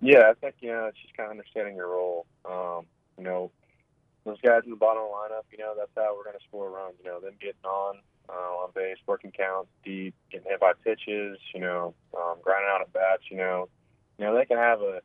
Yeah, 0.00 0.30
I 0.30 0.34
think 0.34 0.56
you 0.60 0.70
know 0.70 0.86
it's 0.86 0.98
just 1.00 1.16
kind 1.16 1.28
of 1.28 1.30
understanding 1.30 1.76
your 1.76 1.88
role. 1.88 2.26
Um, 2.44 2.86
you 3.16 3.24
know, 3.24 3.50
those 4.24 4.40
guys 4.40 4.62
in 4.64 4.70
the 4.70 4.76
bottom 4.76 5.04
of 5.04 5.08
the 5.08 5.34
lineup, 5.34 5.44
you 5.52 5.58
know, 5.58 5.74
that's 5.76 5.90
how 5.96 6.14
we're 6.16 6.24
going 6.24 6.38
to 6.38 6.44
score 6.48 6.70
runs. 6.70 6.96
You 7.02 7.10
know, 7.10 7.20
them 7.20 7.34
getting 7.40 7.64
on 7.64 8.00
uh, 8.28 8.32
on 8.32 8.70
base, 8.74 8.98
working 9.06 9.30
counts 9.30 9.70
deep, 9.84 10.14
getting 10.30 10.50
hit 10.50 10.60
by 10.60 10.72
pitches. 10.84 11.38
You 11.54 11.60
know, 11.60 11.94
um, 12.16 12.36
grinding 12.42 12.68
out 12.70 12.82
at 12.82 12.92
bats. 12.92 13.22
You 13.30 13.38
know, 13.38 13.68
you 14.18 14.24
know 14.24 14.34
they 14.34 14.44
can 14.44 14.58
have 14.58 14.80
a 14.80 15.00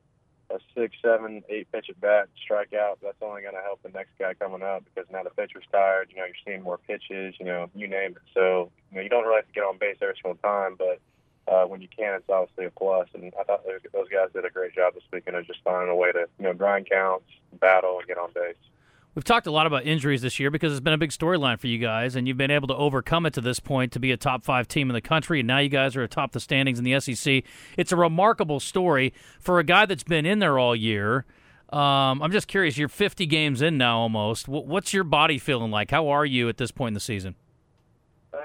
a 0.53 0.59
six, 0.75 0.95
seven, 1.01 1.44
eight 1.50 1.71
pitch 1.71 1.89
at 1.89 2.00
bat, 2.00 2.30
strike 2.44 2.74
out. 2.74 3.00
That's 3.01 3.21
only 3.21 3.42
going 3.42 3.56
to 3.56 3.62
help 3.62 3.81
the 3.83 3.89
next 3.89 4.12
guy 4.19 4.33
coming 4.33 4.62
up 4.62 4.83
because 4.86 5.09
now 5.12 5.24
the 5.24 5.30
pitcher's 5.30 5.63
tired. 5.71 6.09
You 6.12 6.18
know, 6.18 6.25
you're 6.25 6.36
seeing 6.45 6.63
more 6.63 6.77
pitches. 6.77 7.36
You 7.39 7.45
know, 7.45 7.69
you 7.75 7.88
name 7.88 8.12
it. 8.12 8.21
So 8.33 8.71
you 8.92 8.98
know, 8.98 9.03
you 9.03 9.09
don't 9.09 9.24
really 9.24 9.38
have 9.38 9.48
to 9.48 9.53
get 9.53 9.63
on 9.63 9.77
base 9.77 9.98
every 10.01 10.15
single 10.21 10.39
time, 10.42 10.75
but 10.77 11.00
uh, 11.48 11.65
when 11.65 11.81
you 11.81 11.88
can, 11.88 12.15
it's 12.15 12.30
obviously 12.30 12.65
a 12.65 12.71
plus. 12.71 13.07
And 13.13 13.31
I 13.39 13.44
thought 13.44 13.65
those 13.65 14.09
guys 14.09 14.30
did 14.33 14.45
a 14.45 14.50
great 14.50 14.75
job 14.75 14.94
this 14.94 15.03
weekend 15.12 15.38
of 15.38 15.48
just 15.48 15.59
finding 15.63 15.89
a 15.89 15.95
way 15.95 16.12
to 16.12 16.27
you 16.39 16.45
know 16.45 16.54
grind 16.54 16.89
counts, 16.89 17.25
battle, 17.59 18.00
and 18.00 18.07
get 18.07 18.18
on 18.18 18.31
base. 18.33 18.56
We've 19.13 19.25
talked 19.25 19.46
a 19.46 19.52
lot 19.52 19.68
about 19.68 19.86
injuries 19.86 20.22
this 20.22 20.40
year 20.40 20.50
because 20.50 20.72
it's 20.72 20.80
been 20.80 20.94
a 20.94 20.98
big 20.98 21.10
storyline 21.10 21.60
for 21.60 21.68
you 21.68 21.78
guys, 21.78 22.16
and 22.16 22.30
you've 22.30 22.38
been 22.38 22.52
able 22.52 22.69
to 22.69 22.75
overcome 22.75 23.25
it 23.25 23.34
to 23.34 23.42
this 23.42 23.60
point 23.60 23.92
to 23.92 24.00
be 24.00 24.13
a 24.13 24.18
top 24.18 24.46
five 24.46 24.69
team 24.69 24.90
in 24.90 24.94
the 24.94 25.02
country, 25.02 25.42
and 25.42 25.48
now 25.48 25.58
you 25.58 25.68
guys 25.68 25.98
are 25.98 26.04
atop 26.04 26.31
the 26.31 26.40
standings 26.40 26.80
in 26.80 26.86
the 26.86 26.98
SEC. 26.98 27.44
It's 27.75 27.92
a 27.92 27.97
remarkable 27.97 28.62
story 28.62 29.14
for 29.38 29.59
a 29.59 29.66
guy 29.66 29.85
that's 29.85 30.04
been 30.04 30.26
in 30.26 30.40
there 30.40 30.57
all 30.57 30.74
year. 30.74 31.26
Um, 31.74 32.21
I'm 32.21 32.31
just 32.31 32.47
curious. 32.47 32.78
You're 32.78 32.88
50 32.88 33.26
games 33.26 33.62
in 33.62 33.78
now, 33.78 34.00
almost. 34.00 34.47
What's 34.47 34.94
your 34.94 35.04
body 35.04 35.38
feeling 35.38 35.71
like? 35.71 35.92
How 35.92 36.07
are 36.07 36.26
you 36.26 36.47
at 36.47 36.56
this 36.56 36.71
point 36.71 36.90
in 36.90 36.94
the 36.94 37.02
season? 37.02 37.35
Uh, 38.33 38.38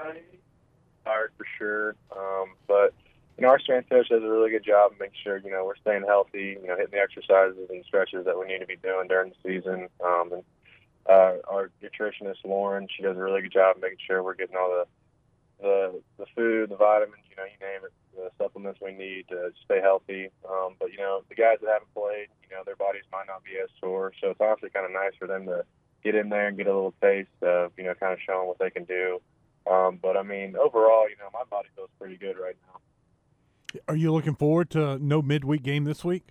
tired 1.05 1.31
for 1.37 1.45
sure, 1.57 1.95
um, 2.11 2.49
but 2.67 2.93
you 3.37 3.43
know 3.43 3.49
our 3.49 3.59
strength 3.59 3.89
coach 3.89 4.09
does 4.09 4.21
a 4.21 4.29
really 4.29 4.51
good 4.51 4.65
job 4.65 4.91
of 4.91 4.99
making 4.99 5.15
sure 5.23 5.37
you 5.37 5.49
know 5.49 5.63
we're 5.63 5.77
staying 5.77 6.03
healthy. 6.05 6.57
You 6.61 6.67
know, 6.67 6.75
hitting 6.75 6.91
the 6.91 6.99
exercises 6.99 7.69
and 7.69 7.85
stretches 7.85 8.25
that 8.25 8.37
we 8.37 8.47
need 8.47 8.59
to 8.59 8.65
be 8.65 8.75
doing 8.75 9.07
during 9.07 9.31
the 9.31 9.49
season, 9.49 9.87
um, 10.03 10.33
and 10.33 10.43
uh, 11.09 11.37
our 11.47 11.71
nutritionist 11.81 12.43
Lauren, 12.43 12.87
she 12.95 13.03
does 13.03 13.17
a 13.17 13.19
really 13.19 13.41
good 13.41 13.53
job 13.53 13.77
making 13.81 13.99
sure 14.05 14.23
we're 14.23 14.35
getting 14.35 14.55
all 14.55 14.69
the 14.69 14.85
the 15.61 16.01
the 16.17 16.25
food, 16.35 16.69
the 16.69 16.75
vitamins, 16.75 17.23
you 17.29 17.35
know, 17.35 17.43
you 17.43 17.57
name 17.65 17.81
it, 17.83 17.93
the 18.15 18.29
supplements 18.37 18.79
we 18.81 18.91
need 18.91 19.27
to 19.29 19.51
stay 19.65 19.81
healthy. 19.81 20.29
Um, 20.47 20.75
but 20.79 20.91
you 20.91 20.97
know, 20.97 21.23
the 21.29 21.35
guys 21.35 21.57
that 21.61 21.69
haven't 21.69 21.93
played, 21.93 22.27
you 22.43 22.55
know, 22.55 22.63
their 22.65 22.75
bodies 22.75 23.03
might 23.11 23.27
not 23.27 23.43
be 23.43 23.57
as 23.61 23.69
sore, 23.79 24.11
so 24.21 24.29
it's 24.29 24.41
honestly 24.41 24.69
kind 24.69 24.85
of 24.85 24.91
nice 24.91 25.13
for 25.17 25.27
them 25.27 25.45
to 25.45 25.63
get 26.03 26.15
in 26.15 26.29
there 26.29 26.47
and 26.47 26.57
get 26.57 26.67
a 26.67 26.73
little 26.73 26.93
taste 27.01 27.29
of, 27.41 27.71
you 27.77 27.83
know, 27.83 27.93
kind 27.95 28.13
of 28.13 28.19
showing 28.25 28.47
what 28.47 28.59
they 28.59 28.69
can 28.69 28.83
do. 28.83 29.19
Um, 29.69 29.99
but 30.01 30.15
I 30.15 30.23
mean, 30.23 30.55
overall, 30.55 31.09
you 31.09 31.15
know, 31.19 31.29
my 31.33 31.43
body 31.49 31.69
feels 31.75 31.89
pretty 31.99 32.17
good 32.17 32.37
right 32.37 32.55
now. 32.67 33.81
Are 33.87 33.95
you 33.95 34.13
looking 34.13 34.35
forward 34.35 34.69
to 34.71 34.97
no 34.99 35.21
midweek 35.21 35.63
game 35.63 35.83
this 35.83 36.05
week? 36.05 36.23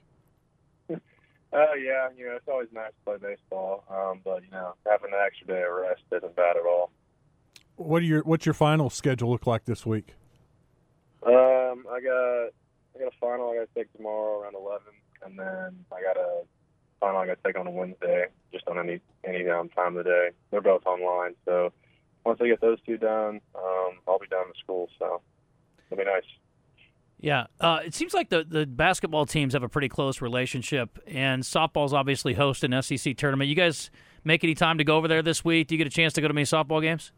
Uh, 1.56 1.72
yeah, 1.72 2.08
you 2.14 2.26
know, 2.26 2.36
it's 2.36 2.48
always 2.48 2.68
nice 2.70 2.90
to 2.90 3.18
play 3.18 3.30
baseball, 3.30 3.82
um, 3.88 4.20
but 4.22 4.44
you 4.44 4.50
know, 4.50 4.74
having 4.86 5.10
an 5.10 5.18
extra 5.24 5.46
day 5.46 5.62
of 5.62 5.72
rest 5.74 6.02
isn't 6.12 6.36
bad 6.36 6.54
at 6.58 6.66
all. 6.66 6.90
What 7.76 8.02
are 8.02 8.04
your 8.04 8.20
What's 8.24 8.44
your 8.44 8.52
final 8.52 8.90
schedule 8.90 9.30
look 9.30 9.46
like 9.46 9.64
this 9.64 9.86
week? 9.86 10.16
Um, 11.22 11.86
I 11.90 12.00
got 12.04 12.48
I 12.94 12.98
got 12.98 13.08
a 13.08 13.18
final 13.18 13.50
I 13.52 13.54
got 13.56 13.74
to 13.74 13.74
take 13.74 13.90
tomorrow 13.94 14.42
around 14.42 14.54
eleven, 14.54 14.92
and 15.24 15.38
then 15.38 15.84
I 15.90 16.02
got 16.02 16.18
a 16.18 16.42
final 17.00 17.20
I 17.20 17.26
got 17.26 17.42
to 17.42 17.48
take 17.48 17.58
on 17.58 17.66
a 17.66 17.70
Wednesday, 17.70 18.26
just 18.52 18.68
on 18.68 18.78
any 18.78 19.00
any 19.24 19.48
um, 19.48 19.70
time 19.70 19.96
of 19.96 20.04
the 20.04 20.10
day. 20.10 20.28
They're 20.50 20.60
both 20.60 20.84
online, 20.84 21.36
so 21.46 21.72
once 22.26 22.38
I 22.42 22.48
get 22.48 22.60
those 22.60 22.82
two 22.84 22.98
done, 22.98 23.40
um, 23.54 23.92
I'll 24.06 24.18
be 24.18 24.26
done 24.26 24.48
with 24.48 24.58
school. 24.58 24.90
So 24.98 25.22
it'll 25.90 26.04
be 26.04 26.04
nice. 26.04 26.24
Yeah, 27.18 27.46
uh, 27.60 27.80
it 27.84 27.94
seems 27.94 28.12
like 28.12 28.28
the, 28.28 28.44
the 28.44 28.66
basketball 28.66 29.24
teams 29.24 29.54
have 29.54 29.62
a 29.62 29.68
pretty 29.68 29.88
close 29.88 30.20
relationship, 30.20 30.98
and 31.06 31.42
softball's 31.42 31.94
obviously 31.94 32.34
host 32.34 32.62
an 32.62 32.80
SEC 32.82 33.16
tournament. 33.16 33.48
You 33.48 33.56
guys 33.56 33.90
make 34.22 34.44
any 34.44 34.54
time 34.54 34.76
to 34.78 34.84
go 34.84 34.96
over 34.96 35.08
there 35.08 35.22
this 35.22 35.44
week? 35.44 35.68
Do 35.68 35.74
you 35.74 35.78
get 35.78 35.86
a 35.86 35.90
chance 35.90 36.12
to 36.14 36.20
go 36.20 36.28
to 36.28 36.34
any 36.34 36.42
softball 36.42 36.82
games? 36.82 37.12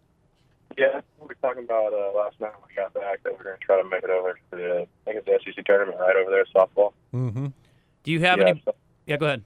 Yeah, 0.77 1.01
we 1.21 1.27
were 1.27 1.37
talking 1.43 1.65
about 1.65 1.93
uh, 1.93 2.17
last 2.17 2.41
night 2.41 2.53
when 2.61 2.69
we 2.69 2.75
got 2.77 2.95
back 2.95 3.23
that 3.25 3.37
we're 3.37 3.43
going 3.43 3.59
to 3.59 3.65
try 3.65 3.83
to 3.83 3.89
make 3.89 4.05
it 4.05 4.11
over 4.11 4.35
to 4.35 4.57
the, 4.57 4.87
I 5.07 5.13
think 5.13 5.27
it's 5.27 5.45
the 5.45 5.53
SEC 5.53 5.65
tournament 5.65 5.99
right 5.99 6.15
over 6.15 6.31
there, 6.31 6.45
softball. 6.55 6.93
Mm-hmm. 7.13 7.47
Do 8.05 8.13
you 8.13 8.21
have 8.21 8.39
yeah, 8.39 8.49
any? 8.49 8.63
so- 8.65 8.75
Yeah, 9.07 9.17
go 9.17 9.27
ahead. 9.27 9.43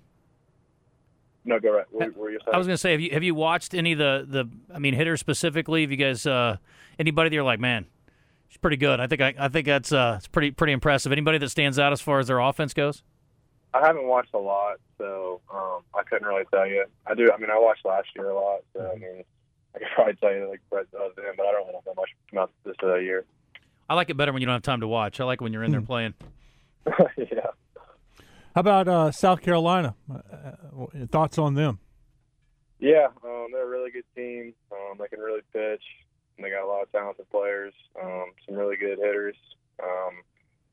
no, 1.46 1.58
go 1.60 1.72
right. 1.74 1.86
What 1.90 2.14
were 2.16 2.30
you 2.30 2.38
saying? 2.44 2.54
I 2.54 2.58
was 2.58 2.66
going 2.66 2.74
to 2.74 2.78
say, 2.78 2.92
have 2.92 3.00
you 3.00 3.10
have 3.12 3.22
you 3.22 3.34
watched 3.34 3.72
any 3.72 3.92
of 3.92 3.98
the 3.98 4.26
the? 4.28 4.74
I 4.74 4.78
mean, 4.78 4.92
hitters 4.94 5.20
specifically. 5.20 5.80
Have 5.80 5.90
you 5.90 5.96
guys 5.96 6.26
uh, 6.26 6.58
anybody 6.98 7.30
that 7.30 7.34
you're 7.34 7.42
like, 7.42 7.60
man, 7.60 7.86
she's 8.52 8.58
pretty 8.58 8.76
good. 8.76 9.00
I 9.00 9.06
think 9.06 9.22
I, 9.22 9.34
I 9.38 9.48
think 9.48 9.66
that's 9.66 9.92
uh, 9.92 10.16
it's 10.18 10.26
pretty 10.28 10.50
pretty 10.50 10.74
impressive. 10.74 11.10
Anybody 11.10 11.38
that 11.38 11.48
stands 11.48 11.78
out 11.78 11.92
as 11.92 12.02
far 12.02 12.18
as 12.18 12.26
their 12.26 12.38
offense 12.38 12.74
goes? 12.74 13.02
I 13.72 13.86
haven't 13.86 14.06
watched 14.06 14.34
a 14.34 14.38
lot, 14.38 14.76
so 14.98 15.40
um, 15.52 15.80
I 15.94 16.02
couldn't 16.02 16.28
really 16.28 16.44
tell 16.52 16.66
you. 16.66 16.84
I 17.06 17.14
do. 17.14 17.30
I 17.32 17.38
mean, 17.38 17.48
I 17.50 17.58
watched 17.58 17.86
last 17.86 18.08
year 18.14 18.28
a 18.28 18.34
lot, 18.34 18.60
so 18.74 18.92
I 18.94 18.98
mean, 18.98 19.24
I 19.74 19.78
could 19.78 19.88
probably 19.94 20.14
tell 20.16 20.34
you 20.34 20.48
like 20.50 20.60
Brett 20.68 20.90
does 20.92 21.12
then, 21.16 21.24
but 21.36 21.46
I 21.46 21.52
don't 21.52 21.66
really 21.66 21.78
know 21.86 21.94
much 21.96 22.10
about 22.30 22.50
this 22.64 22.76
uh, 22.82 22.96
year. 22.96 23.24
I 23.88 23.94
like 23.94 24.10
it 24.10 24.16
better 24.18 24.32
when 24.32 24.42
you 24.42 24.46
don't 24.46 24.54
have 24.54 24.62
time 24.62 24.80
to 24.80 24.88
watch. 24.88 25.20
I 25.20 25.24
like 25.24 25.40
when 25.40 25.52
you're 25.54 25.64
in 25.64 25.70
there 25.70 25.80
Hmm. 25.80 25.86
playing. 25.86 26.14
yeah. 27.16 27.46
How 28.54 28.60
about 28.60 28.88
uh, 28.88 29.10
South 29.10 29.40
Carolina? 29.40 29.94
Uh, 30.12 30.18
uh, 30.78 30.86
thoughts 31.10 31.38
on 31.38 31.54
them? 31.54 31.78
Yeah, 32.80 33.06
um, 33.24 33.46
they're 33.52 33.64
a 33.64 33.68
really 33.68 33.90
good 33.90 34.04
team. 34.14 34.52
Um, 34.70 34.98
they 34.98 35.08
can 35.08 35.20
really 35.20 35.40
pitch. 35.54 35.82
They 36.42 36.50
got 36.50 36.64
a 36.64 36.66
lot 36.66 36.82
of 36.82 36.92
talented 36.92 37.30
players. 37.30 37.74
Um, 38.00 38.32
some 38.46 38.56
really 38.56 38.76
good 38.76 38.98
hitters. 38.98 39.36
Um, 39.82 40.22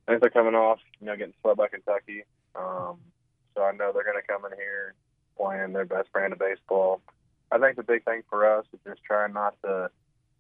I 0.08 0.12
think 0.12 0.22
they're 0.22 0.30
coming 0.30 0.56
off, 0.56 0.80
you 1.00 1.08
know, 1.08 1.16
getting 1.16 1.34
swept 1.42 1.58
by 1.58 1.68
Kentucky. 1.68 2.24
Um, 2.56 2.98
so 3.56 3.64
I 3.64 3.72
know 3.72 3.92
they're 3.94 4.04
going 4.04 4.20
to 4.20 4.28
come 4.28 4.46
in 4.46 4.58
here 4.58 4.96
playing 5.38 5.74
their 5.74 5.86
best 5.86 6.12
brand 6.12 6.34
of 6.34 6.40
baseball. 6.40 7.02
I 7.52 7.58
think 7.58 7.78
the 7.78 7.84
big 7.84 8.04
thing 8.06 8.24
for 8.30 8.58
us 8.58 8.66
is 8.74 8.80
just 8.86 9.04
trying 9.04 9.34
not 9.34 9.56
to, 9.64 9.90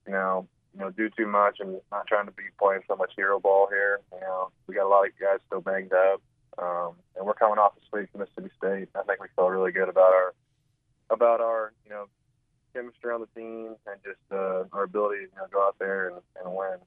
you 0.05 0.13
know, 0.13 0.47
you 0.73 0.79
know, 0.81 0.91
do 0.91 1.09
too 1.09 1.25
much 1.25 1.57
and 1.59 1.79
not 1.91 2.07
trying 2.07 2.25
to 2.25 2.31
be 2.31 2.43
playing 2.59 2.81
so 2.87 2.95
much 2.95 3.11
hero 3.15 3.39
ball 3.39 3.67
here. 3.69 4.01
You 4.13 4.21
know, 4.21 4.51
we 4.67 4.75
got 4.75 4.85
a 4.85 4.89
lot 4.89 5.05
of 5.05 5.11
guys 5.19 5.39
still 5.47 5.61
banged 5.61 5.93
up, 5.93 6.21
um, 6.57 6.93
and 7.15 7.25
we're 7.25 7.33
coming 7.33 7.57
off 7.57 7.73
a 7.77 7.81
sweep 7.89 8.11
from 8.11 8.21
Mississippi 8.21 8.51
State. 8.57 8.89
I 8.95 9.03
think 9.03 9.21
we 9.21 9.27
feel 9.35 9.49
really 9.49 9.71
good 9.71 9.89
about 9.89 10.13
our 10.13 10.33
about 11.09 11.41
our 11.41 11.73
you 11.85 11.89
know 11.89 12.05
chemistry 12.73 13.11
on 13.11 13.21
the 13.21 13.39
team 13.39 13.75
and 13.87 13.99
just 14.03 14.19
uh, 14.31 14.63
our 14.73 14.83
ability 14.83 15.17
to 15.17 15.21
you 15.23 15.29
know, 15.37 15.47
go 15.51 15.61
out 15.65 15.75
there 15.79 16.09
and, 16.09 16.17
and 16.43 16.53
win. 16.53 16.77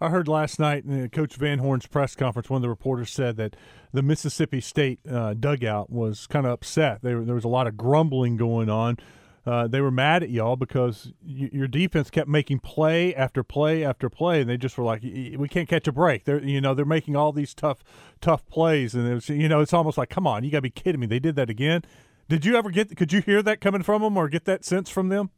I 0.00 0.10
heard 0.10 0.28
last 0.28 0.58
night 0.58 0.84
in 0.84 1.08
Coach 1.10 1.36
Van 1.36 1.60
Horn's 1.60 1.86
press 1.86 2.14
conference, 2.16 2.50
one 2.50 2.58
of 2.58 2.62
the 2.62 2.68
reporters 2.68 3.10
said 3.10 3.36
that 3.36 3.56
the 3.92 4.02
Mississippi 4.02 4.60
State 4.60 4.98
uh, 5.10 5.34
dugout 5.34 5.88
was 5.90 6.26
kind 6.26 6.46
of 6.46 6.52
upset. 6.52 7.00
They 7.02 7.14
were, 7.14 7.24
there 7.24 7.36
was 7.36 7.44
a 7.44 7.48
lot 7.48 7.66
of 7.66 7.76
grumbling 7.76 8.36
going 8.36 8.68
on. 8.68 8.98
Uh, 9.46 9.68
they 9.68 9.80
were 9.80 9.90
mad 9.90 10.22
at 10.22 10.30
y'all 10.30 10.56
because 10.56 11.12
y- 11.22 11.50
your 11.52 11.68
defense 11.68 12.10
kept 12.10 12.28
making 12.28 12.58
play 12.58 13.14
after 13.14 13.42
play 13.42 13.84
after 13.84 14.08
play, 14.08 14.40
and 14.40 14.48
they 14.48 14.56
just 14.56 14.76
were 14.78 14.84
like, 14.84 15.02
"Y- 15.02 15.30
y- 15.32 15.36
"We 15.38 15.48
can't 15.48 15.68
catch 15.68 15.86
a 15.86 15.92
break." 15.92 16.24
They're, 16.24 16.42
you 16.42 16.62
know, 16.62 16.72
they're 16.72 16.86
making 16.86 17.14
all 17.14 17.30
these 17.30 17.52
tough, 17.54 17.84
tough 18.22 18.46
plays, 18.46 18.94
and 18.94 19.06
it 19.06 19.12
was, 19.14 19.28
you 19.28 19.48
know, 19.48 19.60
it's 19.60 19.74
almost 19.74 19.98
like, 19.98 20.08
"Come 20.08 20.26
on, 20.26 20.44
you 20.44 20.50
got 20.50 20.58
to 20.58 20.62
be 20.62 20.70
kidding 20.70 21.00
me!" 21.00 21.06
They 21.06 21.18
did 21.18 21.36
that 21.36 21.50
again. 21.50 21.82
Did 22.28 22.44
you 22.44 22.56
ever 22.56 22.70
get? 22.70 22.96
Could 22.96 23.12
you 23.12 23.20
hear 23.20 23.42
that 23.42 23.60
coming 23.60 23.82
from 23.82 24.02
them, 24.02 24.16
or 24.16 24.28
get 24.28 24.44
that 24.46 24.64
sense 24.64 24.88
from 24.88 25.08
them? 25.08 25.30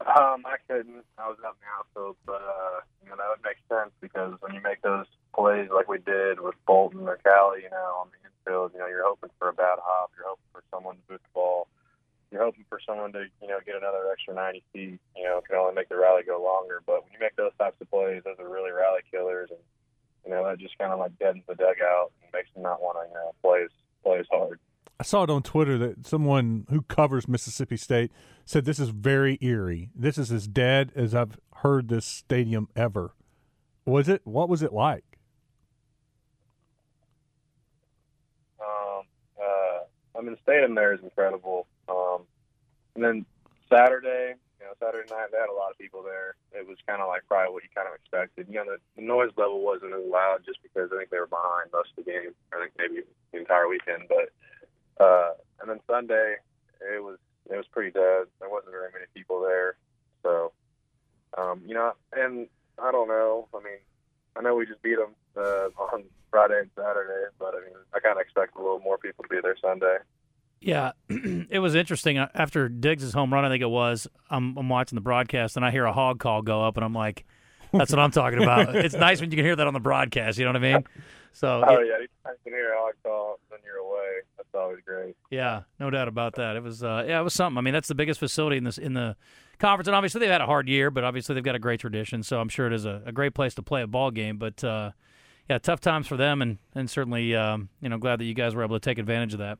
Um, 0.00 0.46
I 0.46 0.56
couldn't. 0.68 1.02
I 1.18 1.26
was 1.28 1.38
out 1.44 1.58
in 1.58 1.66
the 1.66 1.70
outfield, 1.78 2.16
but 2.24 2.40
uh, 2.40 2.80
you 3.02 3.10
know 3.10 3.16
that 3.16 3.26
would 3.28 3.42
make 3.42 3.58
sense 3.68 3.90
because 4.00 4.34
when 4.40 4.54
you 4.54 4.60
make 4.60 4.80
those 4.82 5.06
plays 5.34 5.68
like 5.74 5.88
we 5.88 5.98
did 5.98 6.38
with 6.38 6.54
Bolton 6.66 7.08
or 7.08 7.18
Cali, 7.24 7.62
you 7.62 7.70
know, 7.70 8.06
on 8.06 8.08
the 8.14 8.18
infield, 8.22 8.72
you 8.74 8.78
know, 8.78 8.86
you're 8.86 9.06
hoping 9.06 9.30
for 9.38 9.48
a 9.48 9.52
bad 9.52 9.78
hop, 9.82 10.12
you're 10.16 10.28
hoping 10.28 10.50
for 10.52 10.62
someone 10.70 10.96
to 10.96 11.02
boot 11.08 11.22
the 11.22 11.34
ball, 11.34 11.66
you're 12.30 12.44
hoping 12.44 12.64
for 12.68 12.78
someone 12.86 13.12
to, 13.12 13.26
you 13.42 13.48
know, 13.48 13.58
get 13.66 13.74
another 13.74 14.06
extra 14.12 14.34
90 14.34 14.62
feet. 14.72 15.00
You 15.16 15.24
know, 15.24 15.42
can 15.42 15.56
only 15.56 15.74
make 15.74 15.88
the 15.88 15.98
rally 15.98 16.22
go 16.22 16.42
longer. 16.42 16.80
But 16.86 17.02
when 17.02 17.12
you 17.12 17.18
make 17.18 17.34
those 17.34 17.52
types 17.58 17.80
of 17.80 17.90
plays, 17.90 18.22
those 18.24 18.38
are 18.38 18.48
really 18.48 18.70
rally 18.70 19.02
killers, 19.10 19.50
and 19.50 19.60
you 20.24 20.30
know 20.30 20.46
that 20.46 20.62
just 20.62 20.78
kind 20.78 20.92
of 20.92 20.98
like 20.98 21.18
deadens 21.18 21.42
the 21.48 21.58
dugout 21.58 22.14
and 22.22 22.30
makes 22.32 22.54
them 22.54 22.62
not 22.62 22.80
want 22.80 22.98
to, 23.02 23.08
you 23.08 23.14
know, 23.14 23.34
play 23.42 23.66
as 23.66 23.74
play 24.04 24.18
as 24.22 24.26
hard. 24.30 24.60
I 25.00 25.04
saw 25.04 25.22
it 25.22 25.30
on 25.30 25.42
Twitter 25.42 25.78
that 25.78 26.06
someone 26.06 26.66
who 26.70 26.82
covers 26.82 27.28
Mississippi 27.28 27.76
State 27.76 28.10
said 28.44 28.64
this 28.64 28.80
is 28.80 28.88
very 28.88 29.38
eerie. 29.40 29.90
This 29.94 30.18
is 30.18 30.32
as 30.32 30.48
dead 30.48 30.90
as 30.96 31.14
I've 31.14 31.38
heard 31.56 31.88
this 31.88 32.04
stadium 32.04 32.68
ever. 32.74 33.14
Was 33.84 34.08
it? 34.08 34.22
What 34.24 34.48
was 34.48 34.60
it 34.60 34.72
like? 34.72 35.18
Um, 38.60 39.04
uh, 39.40 40.18
I 40.18 40.20
mean, 40.20 40.32
the 40.32 40.38
stadium 40.42 40.74
there 40.74 40.92
is 40.92 41.00
incredible. 41.00 41.68
Um, 41.88 42.22
and 42.96 43.04
then 43.04 43.26
Saturday, 43.72 44.34
you 44.58 44.66
know, 44.66 44.72
Saturday 44.82 45.08
night, 45.14 45.28
they 45.30 45.38
had 45.38 45.48
a 45.48 45.54
lot 45.54 45.70
of 45.70 45.78
people 45.78 46.02
there. 46.02 46.34
It 46.50 46.66
was 46.66 46.76
kind 46.88 47.00
of 47.00 47.06
like 47.06 47.22
probably 47.28 47.52
what 47.54 47.62
you 47.62 47.70
kind 47.72 47.86
of 47.86 47.94
expected. 47.94 48.48
You 48.50 48.56
know, 48.56 48.64
the, 48.64 48.78
the 48.96 49.06
noise 49.06 49.30
level 49.36 49.62
wasn't 49.62 49.94
as 49.94 50.02
loud 50.10 50.42
just 50.44 50.58
because 50.60 50.90
I 50.92 50.98
think 50.98 51.10
they 51.10 51.22
were 51.22 51.30
behind 51.30 51.70
most 51.72 51.90
of 51.96 52.04
the 52.04 52.10
game. 52.10 52.34
I 52.52 52.58
think 52.58 52.72
maybe 52.76 53.06
the 53.30 53.38
entire 53.38 53.68
weekend, 53.68 54.10
but 54.10 54.34
uh, 55.00 55.30
and 55.60 55.70
then 55.70 55.80
Sunday, 55.86 56.36
it 56.80 57.02
was 57.02 57.18
it 57.50 57.56
was 57.56 57.66
pretty 57.72 57.90
dead. 57.90 58.26
There 58.40 58.48
wasn't 58.48 58.72
very 58.72 58.92
many 58.92 59.06
people 59.14 59.40
there, 59.40 59.76
so 60.22 60.52
um, 61.36 61.62
you 61.66 61.74
know, 61.74 61.92
and 62.12 62.48
I 62.82 62.92
don't 62.92 63.08
know. 63.08 63.48
I 63.54 63.58
mean, 63.58 63.78
I 64.36 64.42
know 64.42 64.54
we 64.54 64.66
just 64.66 64.82
beat 64.82 64.96
them 64.96 65.14
uh, 65.36 65.68
on 65.92 66.04
Friday 66.30 66.60
and 66.60 66.70
Saturday, 66.76 67.30
but 67.38 67.54
I 67.54 67.60
mean, 67.60 67.74
I 67.94 68.00
kind 68.00 68.16
of 68.16 68.22
expect 68.22 68.56
a 68.56 68.58
little 68.58 68.80
more 68.80 68.98
people 68.98 69.24
to 69.24 69.28
be 69.28 69.40
there 69.42 69.56
Sunday. 69.60 69.98
Yeah, 70.60 70.92
it 71.08 71.60
was 71.60 71.74
interesting. 71.74 72.18
Uh, 72.18 72.28
After 72.34 72.68
Diggs' 72.68 73.12
home 73.12 73.32
run, 73.32 73.44
I 73.44 73.48
think 73.48 73.62
it 73.62 73.70
was, 73.70 74.08
I'm, 74.28 74.56
I'm 74.56 74.68
watching 74.68 74.96
the 74.96 75.02
broadcast 75.02 75.56
and 75.56 75.64
I 75.64 75.70
hear 75.70 75.84
a 75.84 75.92
hog 75.92 76.18
call 76.18 76.42
go 76.42 76.64
up, 76.64 76.76
and 76.76 76.84
I'm 76.84 76.94
like, 76.94 77.24
that's 77.72 77.92
what 77.92 78.00
I'm 78.00 78.10
talking 78.10 78.42
about. 78.42 78.74
it's 78.76 78.94
nice 78.94 79.20
when 79.20 79.30
you 79.30 79.36
can 79.36 79.44
hear 79.44 79.56
that 79.56 79.66
on 79.66 79.74
the 79.74 79.80
broadcast. 79.80 80.38
You 80.38 80.44
know 80.44 80.52
what 80.52 80.62
I 80.64 80.72
mean? 80.72 80.84
So 81.32 81.62
Oh 81.66 81.80
yeah, 81.80 81.98
you 82.00 82.08
can 82.24 82.52
hear 82.52 82.72
a 82.72 82.78
hog 82.78 82.94
call, 83.04 83.38
when 83.48 83.60
you're 83.64 83.76
away. 83.76 84.07
Always 84.58 84.80
great. 84.84 85.16
Yeah, 85.30 85.62
no 85.78 85.90
doubt 85.90 86.08
about 86.08 86.34
that. 86.36 86.56
It 86.56 86.62
was 86.62 86.82
uh, 86.82 87.04
yeah, 87.06 87.20
it 87.20 87.24
was 87.24 87.34
something. 87.34 87.58
I 87.58 87.60
mean, 87.60 87.74
that's 87.74 87.88
the 87.88 87.94
biggest 87.94 88.20
facility 88.20 88.56
in 88.56 88.64
this 88.64 88.78
in 88.78 88.94
the 88.94 89.16
conference, 89.58 89.88
and 89.88 89.94
obviously 89.94 90.20
they've 90.20 90.30
had 90.30 90.40
a 90.40 90.46
hard 90.46 90.68
year, 90.68 90.90
but 90.90 91.04
obviously 91.04 91.34
they've 91.34 91.44
got 91.44 91.54
a 91.54 91.60
great 91.60 91.80
tradition. 91.80 92.22
So 92.22 92.40
I'm 92.40 92.48
sure 92.48 92.66
it 92.66 92.72
is 92.72 92.84
a, 92.84 93.02
a 93.06 93.12
great 93.12 93.34
place 93.34 93.54
to 93.54 93.62
play 93.62 93.82
a 93.82 93.86
ball 93.86 94.10
game. 94.10 94.36
But 94.38 94.62
uh, 94.64 94.92
yeah, 95.48 95.58
tough 95.58 95.80
times 95.80 96.06
for 96.06 96.16
them, 96.16 96.42
and 96.42 96.58
and 96.74 96.90
certainly 96.90 97.34
um, 97.34 97.68
you 97.80 97.88
know 97.88 97.98
glad 97.98 98.20
that 98.20 98.24
you 98.24 98.34
guys 98.34 98.54
were 98.54 98.64
able 98.64 98.78
to 98.78 98.84
take 98.84 98.98
advantage 98.98 99.32
of 99.32 99.38
that. 99.38 99.58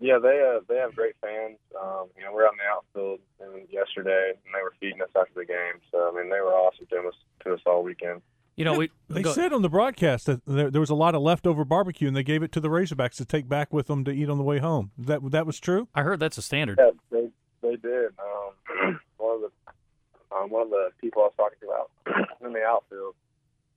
Yeah, 0.00 0.18
they 0.18 0.42
uh, 0.42 0.60
they 0.68 0.76
have 0.76 0.94
great 0.94 1.14
fans. 1.20 1.58
Um, 1.80 2.08
you 2.16 2.24
know, 2.24 2.32
we're 2.32 2.46
out 2.46 2.52
in 2.52 2.58
the 2.58 2.64
outfield 2.70 3.20
and 3.40 3.68
yesterday, 3.70 4.32
and 4.34 4.54
they 4.54 4.62
were 4.62 4.74
feeding 4.80 5.00
us 5.00 5.08
after 5.16 5.34
the 5.34 5.44
game. 5.44 5.80
So 5.90 6.10
I 6.12 6.20
mean, 6.20 6.30
they 6.30 6.40
were 6.40 6.52
awesome 6.52 6.86
to 6.86 7.08
us 7.08 7.14
to 7.44 7.54
us 7.54 7.60
all 7.66 7.82
weekend. 7.82 8.22
You 8.56 8.64
know, 8.64 8.78
we 8.78 8.90
They 9.08 9.22
go- 9.22 9.32
said 9.32 9.52
on 9.52 9.62
the 9.62 9.68
broadcast 9.68 10.26
that 10.26 10.44
there, 10.46 10.70
there 10.70 10.80
was 10.80 10.90
a 10.90 10.94
lot 10.94 11.14
of 11.14 11.22
leftover 11.22 11.64
barbecue, 11.64 12.06
and 12.06 12.16
they 12.16 12.22
gave 12.22 12.42
it 12.42 12.52
to 12.52 12.60
the 12.60 12.68
Razorbacks 12.68 13.16
to 13.16 13.24
take 13.24 13.48
back 13.48 13.72
with 13.72 13.88
them 13.88 14.04
to 14.04 14.12
eat 14.12 14.30
on 14.30 14.38
the 14.38 14.44
way 14.44 14.58
home. 14.58 14.92
That 14.96 15.28
that 15.32 15.44
was 15.46 15.58
true. 15.58 15.88
I 15.94 16.02
heard 16.02 16.20
that's 16.20 16.38
a 16.38 16.42
standard. 16.42 16.78
Yeah, 16.80 16.90
they 17.10 17.28
they 17.62 17.76
did. 17.76 18.12
Um, 18.18 19.00
one 19.16 19.34
of 19.36 19.40
the 19.40 20.36
um, 20.36 20.50
one 20.50 20.62
of 20.62 20.70
the 20.70 20.90
people 21.00 21.22
I 21.22 21.26
was 21.26 21.32
talking 21.36 21.58
to 21.62 21.72
out 21.72 21.90
in 22.46 22.52
the 22.52 22.62
outfield, 22.62 23.14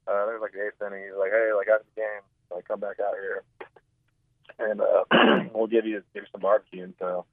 uh, 0.07 0.25
there 0.25 0.33
was 0.39 0.41
like 0.41 0.53
the 0.53 0.67
eighth 0.67 0.81
inning. 0.85 1.03
He's 1.05 1.17
like, 1.17 1.31
"Hey, 1.31 1.49
like 1.57 1.67
after 1.67 1.85
the 1.95 2.01
game, 2.01 2.21
like 2.51 2.67
come 2.67 2.79
back 2.79 2.97
out 2.99 3.15
here, 3.19 3.43
and 4.59 4.81
uh, 4.81 5.49
we'll 5.55 5.67
give 5.67 5.85
you 5.85 6.03
give 6.13 6.23
you 6.23 6.29
some 6.31 6.41
barbecue." 6.41 6.83
And 6.83 6.93
so 6.99 7.25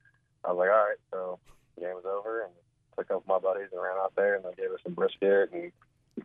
I 0.43 0.49
was 0.51 0.57
like, 0.57 0.69
"All 0.69 0.85
right." 0.85 0.97
So 1.11 1.39
the 1.75 1.81
game 1.81 1.93
was 1.93 2.05
over, 2.05 2.41
and 2.41 2.51
took 2.97 3.11
up 3.11 3.27
my 3.27 3.37
buddies 3.37 3.69
and 3.71 3.81
ran 3.81 3.97
out 3.97 4.13
there, 4.15 4.35
and 4.35 4.45
they 4.45 4.55
gave 4.61 4.71
us 4.71 4.79
some 4.83 4.93
brisket 4.93 5.51
and 5.53 5.71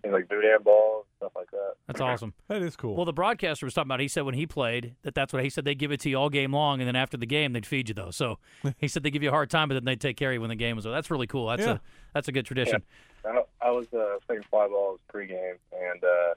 things 0.03 0.13
like 0.13 0.29
boudin 0.29 0.63
balls, 0.63 1.07
stuff 1.17 1.33
like 1.35 1.51
that. 1.51 1.73
That's 1.87 2.01
awesome. 2.01 2.33
That 2.49 2.63
is 2.63 2.77
cool. 2.77 2.95
Well, 2.95 3.05
the 3.05 3.13
broadcaster 3.13 3.67
was 3.67 3.75
talking 3.75 3.89
about. 3.89 4.01
He 4.01 4.09
said 4.09 4.23
when 4.23 4.35
he 4.35 4.47
played 4.47 4.95
that 5.03 5.15
that's 5.15 5.33
what 5.33 5.43
he 5.43 5.51
said. 5.51 5.65
They 5.65 5.75
give 5.75 5.91
it 5.93 6.01
to 6.01 6.11
you 6.11 6.17
all 6.17 6.31
game 6.31 6.53
long, 6.53 6.81
and 6.81 6.87
then 6.89 6.97
after 6.97 7.17
the 7.17 7.27
game 7.27 7.53
they'd 7.53 7.67
feed 7.67 7.89
you 7.89 7.95
though. 7.95 8.11
So 8.11 8.39
he 8.79 8.89
said 8.89 9.03
they 9.03 9.11
give 9.11 9.23
you 9.23 9.29
a 9.31 9.33
hard 9.33 9.51
time, 9.51 9.69
but 9.69 9.75
then 9.75 9.85
they'd 9.85 10.01
take 10.01 10.17
care 10.17 10.31
of 10.31 10.35
you 10.35 10.41
when 10.41 10.51
the 10.51 10.57
game 10.57 10.77
was 10.77 10.87
over. 10.87 10.95
That's 10.95 11.11
really 11.11 11.27
cool. 11.27 11.49
That's 11.49 11.63
Yeah. 11.63 11.73
a 11.75 11.81
that's 12.15 12.29
a 12.29 12.33
good 12.33 12.47
tradition. 12.47 12.83
I, 13.25 13.43
I 13.61 13.71
was 13.71 13.87
uh, 13.93 14.17
taking 14.29 14.45
fly 14.51 14.67
balls 14.69 15.01
pregame, 15.13 15.57
and 15.73 16.03
uh, 16.05 16.35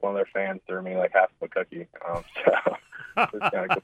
one 0.00 0.12
of 0.12 0.16
their 0.16 0.28
fans 0.32 0.60
threw 0.66 0.82
me 0.82 0.96
like 0.96 1.12
half 1.14 1.30
of 1.40 1.46
a 1.46 1.48
cookie. 1.48 1.86
Um, 2.08 2.24
so 2.44 3.28
it's 3.34 3.54
kind 3.54 3.70
of 3.70 3.78
cool. 3.78 3.82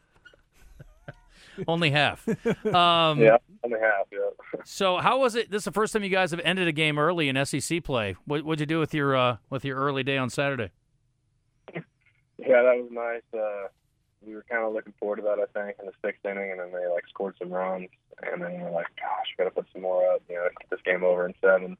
Only 1.68 1.90
half. 1.90 2.26
Um, 2.66 3.20
Yeah, 3.20 3.36
only 3.62 3.78
half. 3.80 4.06
Yeah. 4.12 4.18
So 4.64 4.96
how 4.98 5.18
was 5.20 5.34
it? 5.34 5.50
This 5.50 5.60
is 5.60 5.64
the 5.64 5.72
first 5.72 5.92
time 5.92 6.02
you 6.02 6.08
guys 6.10 6.30
have 6.30 6.40
ended 6.44 6.66
a 6.68 6.72
game 6.72 6.98
early 6.98 7.28
in 7.28 7.44
SEC 7.44 7.84
play. 7.84 8.16
What 8.24 8.44
what'd 8.44 8.60
you 8.60 8.66
do 8.66 8.80
with 8.80 8.94
your 8.94 9.14
uh, 9.16 9.36
with 9.50 9.64
your 9.64 9.76
early 9.78 10.02
day 10.02 10.16
on 10.16 10.30
Saturday? 10.30 10.70
Yeah, 12.38 12.62
that 12.62 12.76
was 12.76 12.88
nice. 12.90 13.22
Uh, 13.32 13.68
we 14.26 14.34
were 14.34 14.44
kind 14.50 14.64
of 14.64 14.72
looking 14.72 14.94
forward 14.98 15.16
to 15.16 15.22
that, 15.22 15.38
I 15.38 15.46
think, 15.52 15.76
in 15.80 15.86
the 15.86 15.92
sixth 16.04 16.24
inning, 16.24 16.50
and 16.50 16.60
then 16.60 16.72
they 16.72 16.86
like 16.88 17.04
scored 17.08 17.36
some 17.38 17.50
runs, 17.50 17.88
and 18.22 18.42
then 18.42 18.60
we're 18.60 18.70
like, 18.70 18.86
gosh, 18.96 19.26
we 19.38 19.44
got 19.44 19.50
to 19.50 19.54
put 19.54 19.66
some 19.72 19.82
more 19.82 20.12
up, 20.14 20.22
you 20.28 20.36
know, 20.36 20.48
get 20.60 20.70
this 20.70 20.80
game 20.84 21.04
over 21.04 21.26
in 21.26 21.34
seven. 21.40 21.76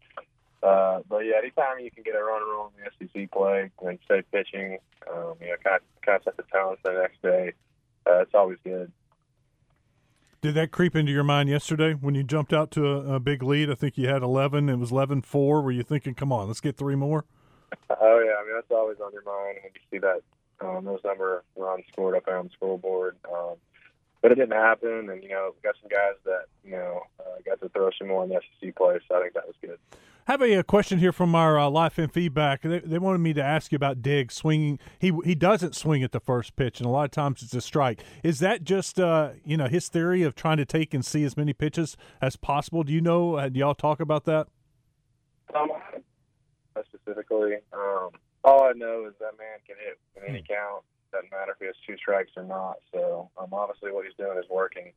Uh, 0.63 1.01
but 1.09 1.19
yeah, 1.19 1.37
anytime 1.39 1.79
you 1.81 1.91
can 1.91 2.03
get 2.03 2.15
a 2.15 2.23
run 2.23 2.41
and 2.43 2.51
roll 2.51 2.73
in 2.79 2.85
the 2.85 3.09
SEC 3.09 3.31
play 3.33 3.71
and 3.83 3.99
stay 4.05 4.23
pitching, 4.33 4.79
um, 5.13 5.35
you 5.41 5.49
know, 5.49 5.57
kind 5.63 5.77
of, 5.77 5.83
kind 6.03 6.17
of 6.17 6.25
set 6.25 6.37
the 6.37 6.45
tone 6.53 6.77
for 6.83 6.93
the 6.93 7.01
next 7.01 7.21
day, 7.21 7.53
uh, 8.07 8.21
it's 8.21 8.35
always 8.35 8.59
good. 8.65 8.91
Did 10.45 10.57
that 10.57 10.73
creep 10.73 10.95
into 10.95 11.11
your 11.11 11.25
mind 11.25 11.49
yesterday 11.49 11.95
when 11.95 12.15
you 12.15 12.23
jumped 12.23 12.53
out 12.53 12.71
to 12.73 12.87
a, 12.87 13.15
a 13.15 13.19
big 13.19 13.43
lead? 13.43 13.71
I 13.71 13.75
think 13.75 13.97
you 13.97 14.09
had 14.09 14.23
11. 14.23 14.69
It 14.69 14.77
was 14.77 14.93
11 14.93 15.23
4. 15.23 15.63
Were 15.63 15.71
you 15.71 15.83
thinking, 15.83 16.13
come 16.13 16.33
on, 16.33 16.49
let's 16.49 16.61
get 16.61 16.77
three 16.77 16.97
more? 16.97 17.25
Oh, 17.89 18.23
yeah. 18.23 18.35
I 18.39 18.45
mean, 18.45 18.55
that's 18.55 18.71
always 18.71 18.99
on 19.01 19.11
your 19.15 19.25
mind 19.25 19.61
when 19.63 19.73
you 19.73 19.81
see 19.91 19.99
that 20.01 20.21
um, 20.61 20.85
those 20.85 21.01
number 21.03 21.45
runs 21.57 21.85
scored 21.91 22.15
up 22.15 22.29
on 22.29 22.45
the 22.45 22.51
scoreboard. 22.51 23.17
Um, 23.27 23.55
but 24.21 24.33
it 24.33 24.35
didn't 24.35 24.53
happen, 24.53 25.09
and, 25.09 25.23
you 25.23 25.31
know, 25.31 25.55
we 25.55 25.63
got 25.63 25.77
some 25.81 25.89
guys 25.89 26.17
that, 26.27 26.45
you 26.63 26.73
know, 26.73 27.01
uh, 27.21 27.41
got 27.47 27.63
to 27.63 27.71
throw 27.71 27.89
some 27.99 28.09
more 28.09 28.25
in 28.25 28.29
the 28.29 28.43
SEC 28.61 28.77
play, 28.77 28.99
so 29.09 29.17
I 29.17 29.23
think 29.23 29.33
that 29.33 29.47
was 29.47 29.57
good 29.63 29.79
have 30.27 30.43
a, 30.43 30.55
a, 30.55 30.65
question 30.65 30.99
here 30.99 31.13
from 31.13 31.35
our 31.35 31.59
uh, 31.59 31.89
fan 31.91 32.09
feedback. 32.09 32.63
They, 32.63 32.79
they, 32.81 32.99
wanted 32.99 33.19
me 33.19 33.33
to 33.35 33.43
ask 33.43 33.73
you 33.73 33.77
about 33.77 34.03
Diggs 34.03 34.35
swinging. 34.35 34.79
He 34.99 35.13
he 35.25 35.35
doesn't 35.35 35.75
swing 35.75 36.03
at 36.03 36.13
the 36.13 36.21
first 36.21 36.57
pitch, 36.57 36.81
and 36.81 36.87
a 36.87 36.91
lot 36.91 37.05
of 37.05 37.11
times 37.11 37.43
it's 37.43 37.55
a 37.55 37.61
strike. 37.61 38.03
Is 38.23 38.39
that 38.39 38.65
just 38.65 38.99
uh, 38.99 39.31
you 39.45 39.57
know 39.57 39.67
his 39.67 39.89
theory 39.89 40.23
of 40.23 40.35
trying 40.35 40.57
to 40.59 40.65
take 40.65 40.95
and 40.95 41.05
see 41.05 41.25
as 41.25 41.37
many 41.37 41.53
pitches 41.53 41.97
as 42.21 42.37
possible? 42.37 42.83
Do 42.83 42.93
you 42.93 43.01
know? 43.01 43.35
Uh, 43.35 43.49
do 43.49 43.59
y'all 43.61 43.75
talk 43.75 44.01
about 44.01 44.25
that? 44.25 44.49
Um, 45.55 45.69
specifically, 46.89 47.57
um, 47.73 48.11
all 48.43 48.65
I 48.65 48.73
know 48.75 49.07
is 49.07 49.15
that 49.21 49.39
man 49.39 49.59
can 49.67 49.77
hit 49.79 49.99
in 50.17 50.29
any 50.29 50.45
hmm. 50.47 50.53
count. 50.53 50.85
Doesn't 51.13 51.31
matter 51.31 51.53
if 51.53 51.59
he 51.61 51.67
has 51.67 51.77
two 51.87 51.97
strikes 51.97 52.33
or 52.37 52.45
not. 52.45 52.77
So 52.93 53.31
um, 53.39 53.53
obviously, 53.53 53.93
what 53.93 54.05
he's 54.05 54.17
doing 54.17 54.39
is 54.39 54.47
working. 54.51 54.93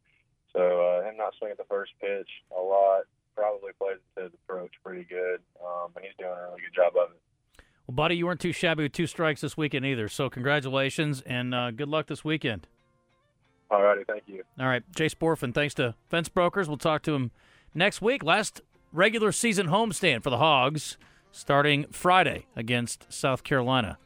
So 0.53 0.61
uh, 0.61 1.07
him 1.07 1.17
not 1.17 1.33
swinging 1.37 1.51
at 1.51 1.57
the 1.57 1.69
first 1.69 1.91
pitch 2.01 2.29
a 2.57 2.59
lot 2.59 3.03
probably 3.37 3.71
plays 3.79 3.97
into 4.15 4.29
his 4.29 4.33
approach 4.33 4.71
pretty 4.83 5.05
good, 5.07 5.39
um, 5.63 5.91
and 5.95 6.03
he's 6.03 6.15
doing 6.17 6.31
a 6.31 6.49
really 6.49 6.61
good 6.61 6.75
job 6.75 6.93
of 6.99 7.11
it. 7.11 7.63
Well, 7.85 7.95
buddy, 7.95 8.15
you 8.17 8.25
weren't 8.25 8.41
too 8.41 8.51
shabby 8.51 8.83
with 8.83 8.91
two 8.91 9.07
strikes 9.07 9.41
this 9.41 9.55
weekend 9.55 9.85
either. 9.85 10.09
So 10.09 10.29
congratulations 10.29 11.21
and 11.21 11.55
uh, 11.55 11.71
good 11.71 11.87
luck 11.87 12.07
this 12.07 12.25
weekend. 12.25 12.67
All 13.69 13.81
righty, 13.81 14.03
thank 14.05 14.23
you. 14.27 14.43
All 14.59 14.65
right, 14.65 14.83
Jace 14.93 15.15
Bohrofen, 15.15 15.53
thanks 15.53 15.73
to 15.75 15.95
Fence 16.09 16.29
Brokers. 16.29 16.67
We'll 16.67 16.77
talk 16.77 17.03
to 17.03 17.13
him 17.13 17.31
next 17.73 18.01
week. 18.01 18.23
Last 18.23 18.61
regular 18.91 19.31
season 19.31 19.67
homestand 19.67 20.23
for 20.23 20.29
the 20.29 20.37
Hogs, 20.37 20.97
starting 21.31 21.85
Friday 21.91 22.45
against 22.55 23.11
South 23.11 23.43
Carolina. 23.43 23.97